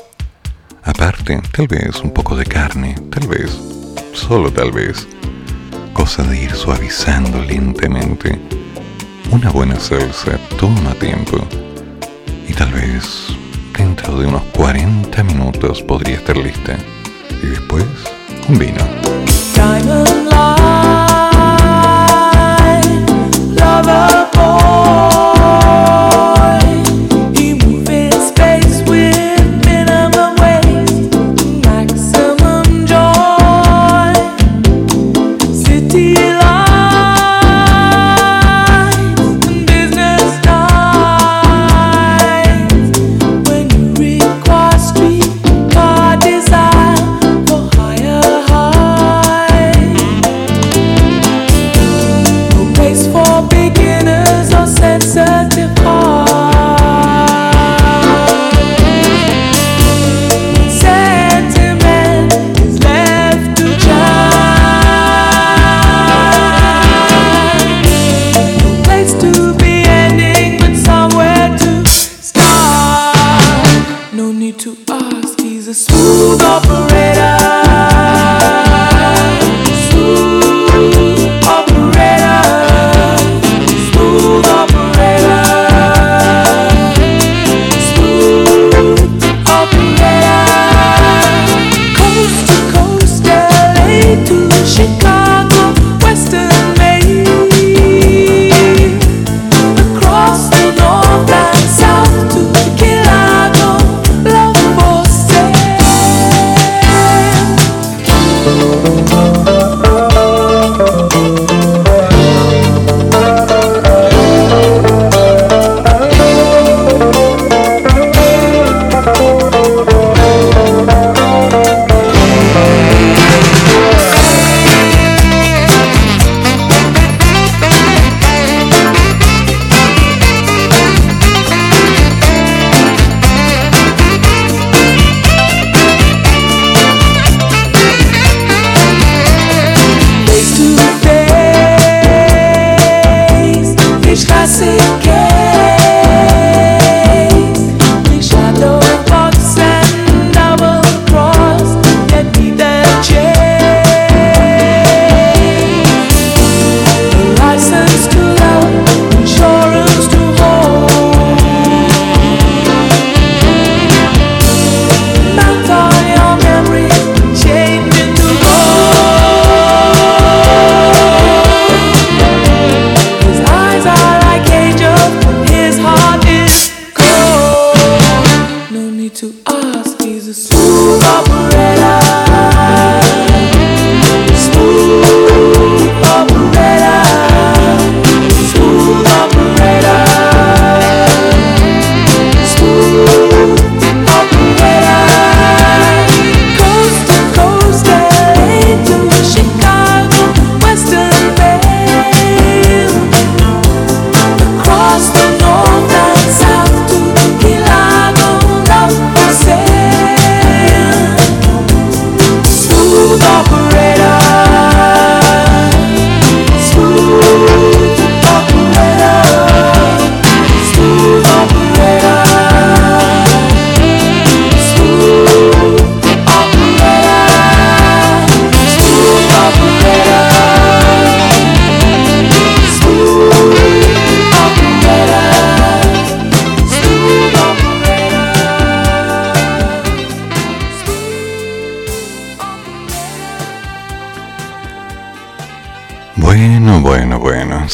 [0.82, 3.58] Aparte, tal vez un poco de carne, tal vez
[4.18, 5.06] solo tal vez,
[5.92, 8.38] cosa de ir suavizando lentamente.
[9.30, 11.36] Una buena salsa toma tiempo
[12.48, 13.28] y tal vez
[13.76, 16.76] dentro de unos 40 minutos podría estar lista.
[17.42, 17.84] Y después,
[18.48, 20.27] un vino.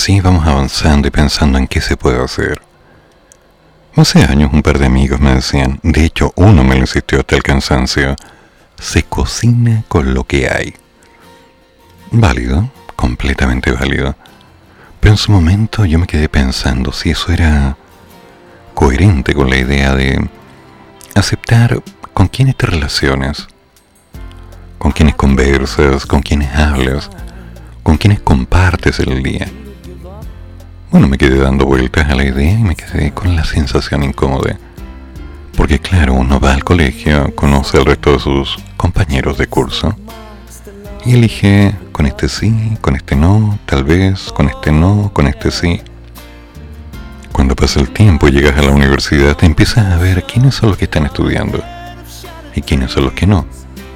[0.06, 0.20] Bueno.
[0.20, 2.60] Sí, vamos avanzando y pensando en qué se puede hacer.
[3.97, 7.36] Hace años un par de amigos me decían, de hecho uno me lo insistió hasta
[7.36, 8.16] el cansancio,
[8.78, 10.74] se cocina con lo que hay.
[12.10, 14.14] Válido, completamente válido.
[15.01, 17.76] Pero en su momento yo me quedé pensando si eso era
[18.74, 20.28] coherente con la idea de
[21.14, 21.82] aceptar
[22.12, 23.47] con quiénes te relacionas,
[24.78, 27.10] con quienes conversas, con quienes hablas,
[27.82, 29.48] con quienes compartes el día.
[30.95, 34.57] Bueno, me quedé dando vueltas a la idea y me quedé con la sensación incómoda.
[35.57, 39.97] Porque claro, uno va al colegio, conoce al resto de sus compañeros de curso
[41.05, 45.51] y elige con este sí, con este no, tal vez, con este no, con este
[45.51, 45.81] sí.
[47.33, 50.69] Cuando pasa el tiempo y llegas a la universidad, te empiezas a ver quiénes son
[50.69, 51.61] los que están estudiando
[52.55, 53.47] y quiénes son los que no.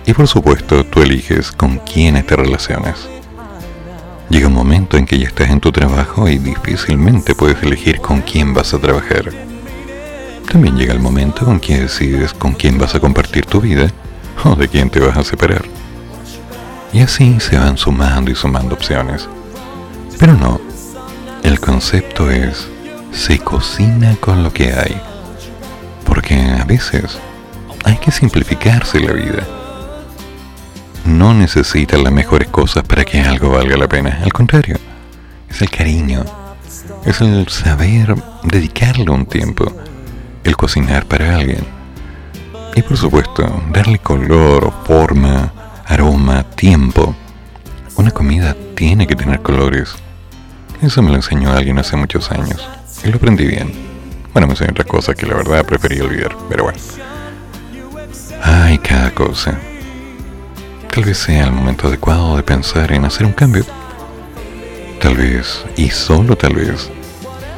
[0.04, 3.08] Y por supuesto, tú eliges con quiénes te relacionas.
[4.30, 8.20] Llega un momento en que ya estás en tu trabajo y difícilmente puedes elegir con
[8.20, 9.32] quién vas a trabajar.
[10.52, 13.90] También llega el momento en que decides con quién vas a compartir tu vida
[14.44, 15.64] o de quién te vas a separar.
[16.92, 19.26] Y así se van sumando y sumando opciones.
[20.18, 20.60] Pero no,
[21.42, 22.68] el concepto es,
[23.12, 25.00] se cocina con lo que hay.
[26.04, 27.18] Porque a veces
[27.84, 29.57] hay que simplificarse la vida.
[31.08, 34.20] No necesitas las mejores cosas para que algo valga la pena.
[34.22, 34.76] Al contrario,
[35.48, 36.22] es el cariño,
[37.06, 38.14] es el saber
[38.44, 39.72] dedicarle un tiempo,
[40.44, 41.64] el cocinar para alguien.
[42.76, 45.50] Y por supuesto, darle color, forma,
[45.86, 47.16] aroma, tiempo.
[47.96, 49.94] Una comida tiene que tener colores.
[50.82, 52.68] Eso me lo enseñó alguien hace muchos años.
[53.02, 53.72] Y lo aprendí bien.
[54.34, 56.78] Bueno, me enseñó otra cosa que la verdad preferí olvidar, pero bueno.
[58.42, 59.58] Ay, cada cosa.
[60.92, 63.64] Tal vez sea el momento adecuado de pensar en hacer un cambio.
[65.00, 66.90] Tal vez, y solo tal vez,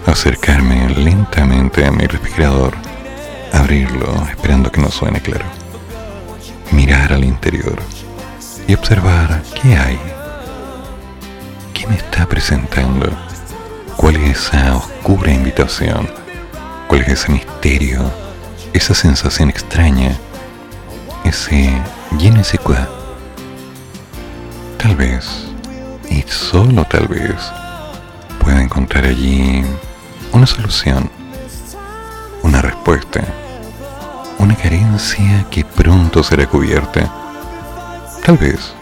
[0.07, 2.75] acercarme lentamente a mi refrigerador,
[3.53, 5.47] abrirlo esperando que no suene claro,
[6.71, 7.79] mirar al interior
[8.67, 9.99] y observar qué hay,
[11.73, 13.09] qué me está presentando,
[13.97, 16.09] cuál es esa oscura invitación,
[16.89, 18.11] cuál es ese misterio,
[18.73, 20.17] esa sensación extraña,
[21.25, 21.73] ese
[22.19, 23.00] llene ese quoi.
[24.83, 25.29] Tal vez,
[26.09, 27.37] y solo tal vez,
[28.43, 29.63] pueda encontrar allí
[30.33, 31.11] una solución,
[32.43, 33.23] una respuesta,
[34.39, 37.13] una carencia que pronto será cubierta.
[38.25, 38.73] Tal vez,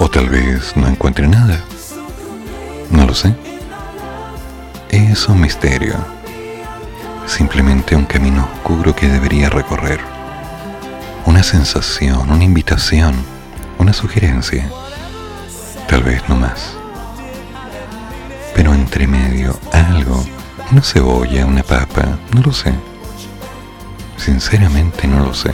[0.00, 1.60] o tal vez no encuentre nada.
[2.90, 3.32] No lo sé.
[4.88, 5.94] Es un misterio.
[7.26, 10.00] Simplemente un camino oscuro que debería recorrer.
[11.26, 13.14] Una sensación, una invitación,
[13.80, 14.70] una sugerencia.
[15.88, 16.76] Tal vez no más.
[18.54, 20.22] Pero entre medio algo,
[20.70, 22.74] una cebolla, una papa, no lo sé.
[24.16, 25.50] Sinceramente no lo sé.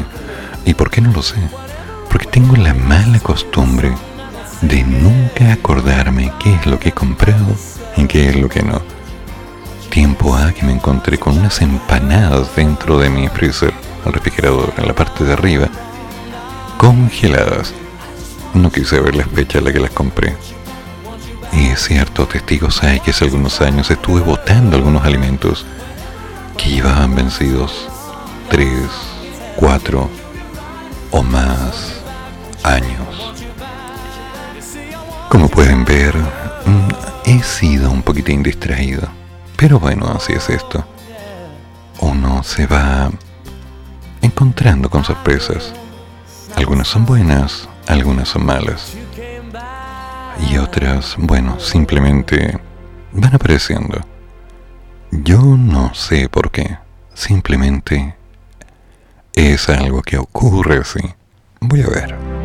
[0.65, 1.37] ¿Y por qué no lo sé?
[2.11, 3.93] Porque tengo la mala costumbre
[4.61, 7.47] de nunca acordarme qué es lo que he comprado
[7.97, 8.83] y qué es lo que no.
[9.89, 13.73] Tiempo a que me encontré con unas empanadas dentro de mi freezer,
[14.05, 15.69] al refrigerador, en la parte de arriba,
[16.77, 17.73] congeladas.
[18.57, 20.35] No quise ver la fecha en la que las compré.
[21.53, 25.67] Y es cierto, testigos hay que hace algunos años estuve botando algunos alimentos
[26.57, 27.89] que llevaban vencidos
[28.49, 28.89] tres,
[29.57, 30.09] cuatro
[31.11, 32.01] o más
[32.63, 33.35] años.
[35.29, 36.89] Como pueden ver, mm,
[37.27, 39.07] he sido un poquitín distraído.
[39.57, 40.83] Pero bueno, así es esto.
[42.01, 43.11] Uno se va
[44.23, 45.75] encontrando con sorpresas.
[46.57, 48.97] Algunas son buenas, algunas son malas.
[50.51, 52.59] Y otras, bueno, simplemente
[53.13, 54.01] van apareciendo.
[55.11, 56.79] Yo no sé por qué.
[57.15, 58.17] Simplemente
[59.33, 61.01] es algo que ocurre así.
[61.61, 62.36] Voy a ver.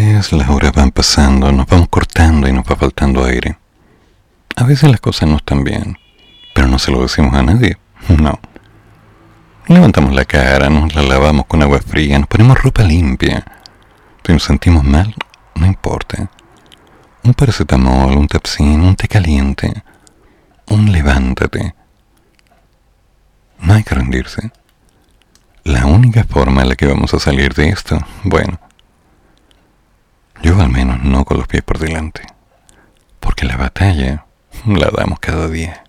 [0.00, 3.58] Veces las horas van pasando, nos vamos cortando y nos va faltando aire.
[4.56, 5.98] A veces las cosas no están bien,
[6.54, 7.78] pero no se lo decimos a nadie.
[8.08, 8.38] No.
[9.68, 13.44] Levantamos la cara, nos la lavamos con agua fría, nos ponemos ropa limpia.
[14.24, 15.14] Si nos sentimos mal,
[15.54, 16.30] no importa.
[17.22, 19.84] Un paracetamol, un tapsin, un té caliente,
[20.66, 21.74] un levántate.
[23.60, 24.50] No hay que rendirse.
[25.62, 28.58] La única forma en la que vamos a salir de esto, bueno,
[30.42, 32.22] yo al menos no con los pies por delante,
[33.20, 34.26] porque la batalla
[34.66, 35.84] la damos cada día.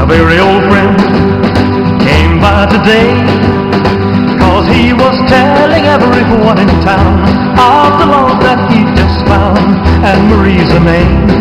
[0.00, 0.98] A very old friend
[2.00, 3.14] came by today
[4.38, 7.22] Cause he was telling everyone in town
[7.56, 11.32] Of the love that he just found And Marie's the name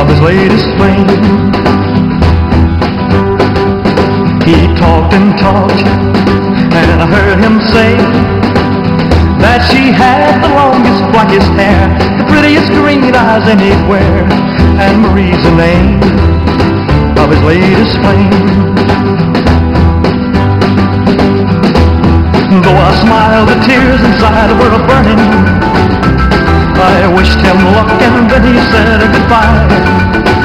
[0.00, 1.59] of his latest flame
[4.50, 5.86] He talked and talked
[6.74, 7.94] And I heard him say
[9.38, 11.86] That she had the longest, blackest hair
[12.18, 14.26] The prettiest green eyes anywhere
[14.82, 16.02] And Marie's the name
[17.20, 18.32] of his latest flame.
[22.64, 25.20] Though I smiled, the tears inside were burning.
[26.80, 30.39] I wished him luck and then he said goodbye.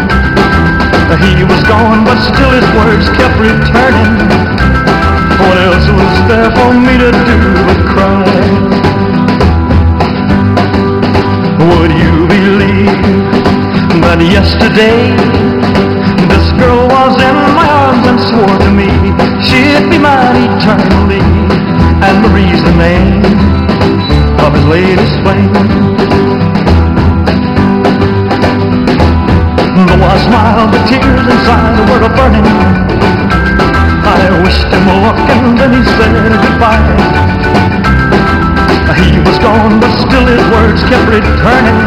[1.22, 4.14] He was gone, but still his words kept returning.
[5.40, 8.26] What else was there for me to do but cry?
[11.70, 13.06] Would you believe
[14.04, 15.16] that yesterday
[16.32, 18.90] this girl was in my arms and swore to me
[19.44, 21.22] she'd be mine eternally.
[22.06, 23.24] And the name
[24.46, 25.95] of his latest flame.
[30.06, 32.46] I smiled, the tears inside were a burning.
[34.06, 37.36] I wished him luck and then he said goodbye.
[39.02, 41.82] He was gone, but still his words kept returning.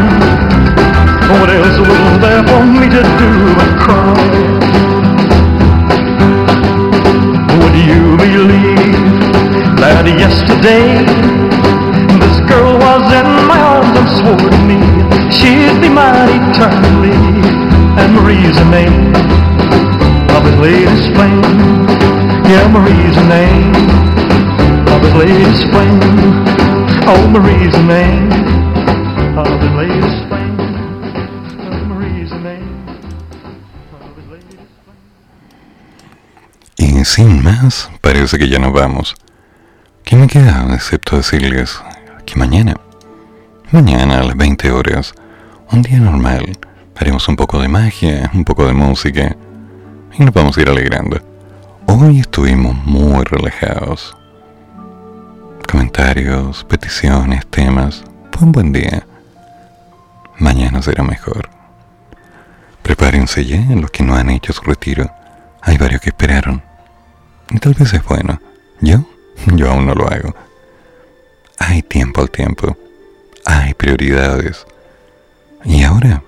[1.31, 4.59] What else was there for me to do but cry?
[7.55, 9.19] Would you believe
[9.79, 11.05] that yesterday
[12.19, 14.79] this girl was in my arms and swore to me
[15.31, 17.78] she'd be mine eternally?
[17.97, 19.13] And Marie's the name
[20.35, 21.41] of his latest flame.
[22.45, 23.73] Yeah, Marie's the name
[24.93, 25.99] of his latest flame.
[27.07, 28.31] Oh, Marie's the name
[29.37, 30.57] of his latest flame.
[36.77, 39.15] Y sin más, parece que ya nos vamos.
[40.03, 41.79] ¿Qué me queda excepto decirles
[42.25, 42.75] que mañana,
[43.71, 45.13] mañana a las 20 horas,
[45.71, 46.57] un día normal,
[46.99, 49.35] haremos un poco de magia, un poco de música
[50.17, 51.17] y nos vamos a ir alegrando.
[51.87, 54.15] Hoy estuvimos muy relajados.
[55.71, 58.03] Comentarios, peticiones, temas.
[58.31, 59.07] Fue un buen día.
[60.39, 61.49] Mañana será mejor.
[62.83, 65.09] Prepárense ya los que no han hecho su retiro.
[65.61, 66.61] Hay varios que esperaron.
[67.49, 68.41] Y tal vez es bueno.
[68.81, 69.05] Yo,
[69.55, 70.35] yo aún no lo hago.
[71.59, 72.77] Hay tiempo al tiempo.
[73.45, 74.65] Hay prioridades.
[75.63, 76.23] Y ahora,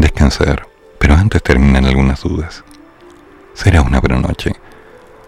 [0.00, 0.66] descansar.
[0.98, 2.64] Pero antes terminan algunas dudas.
[3.54, 4.52] Será una buena noche.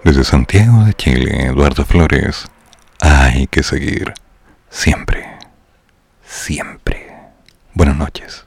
[0.05, 2.47] Desde Santiago de Chile, Eduardo Flores.
[3.01, 4.15] Hay que seguir.
[4.71, 5.25] Siempre.
[6.25, 7.07] Siempre.
[7.75, 8.45] Buenas noches.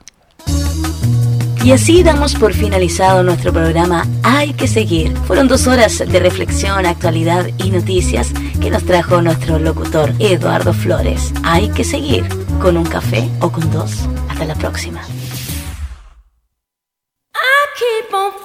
[1.64, 5.15] Y así damos por finalizado nuestro programa Hay que seguir.
[5.27, 11.31] Fueron dos horas de reflexión, actualidad y noticias que nos trajo nuestro locutor Eduardo Flores.
[11.43, 12.27] Hay que seguir
[12.60, 14.10] con un café o con dos.
[14.27, 15.02] Hasta la próxima.
[18.11, 18.41] 芳芳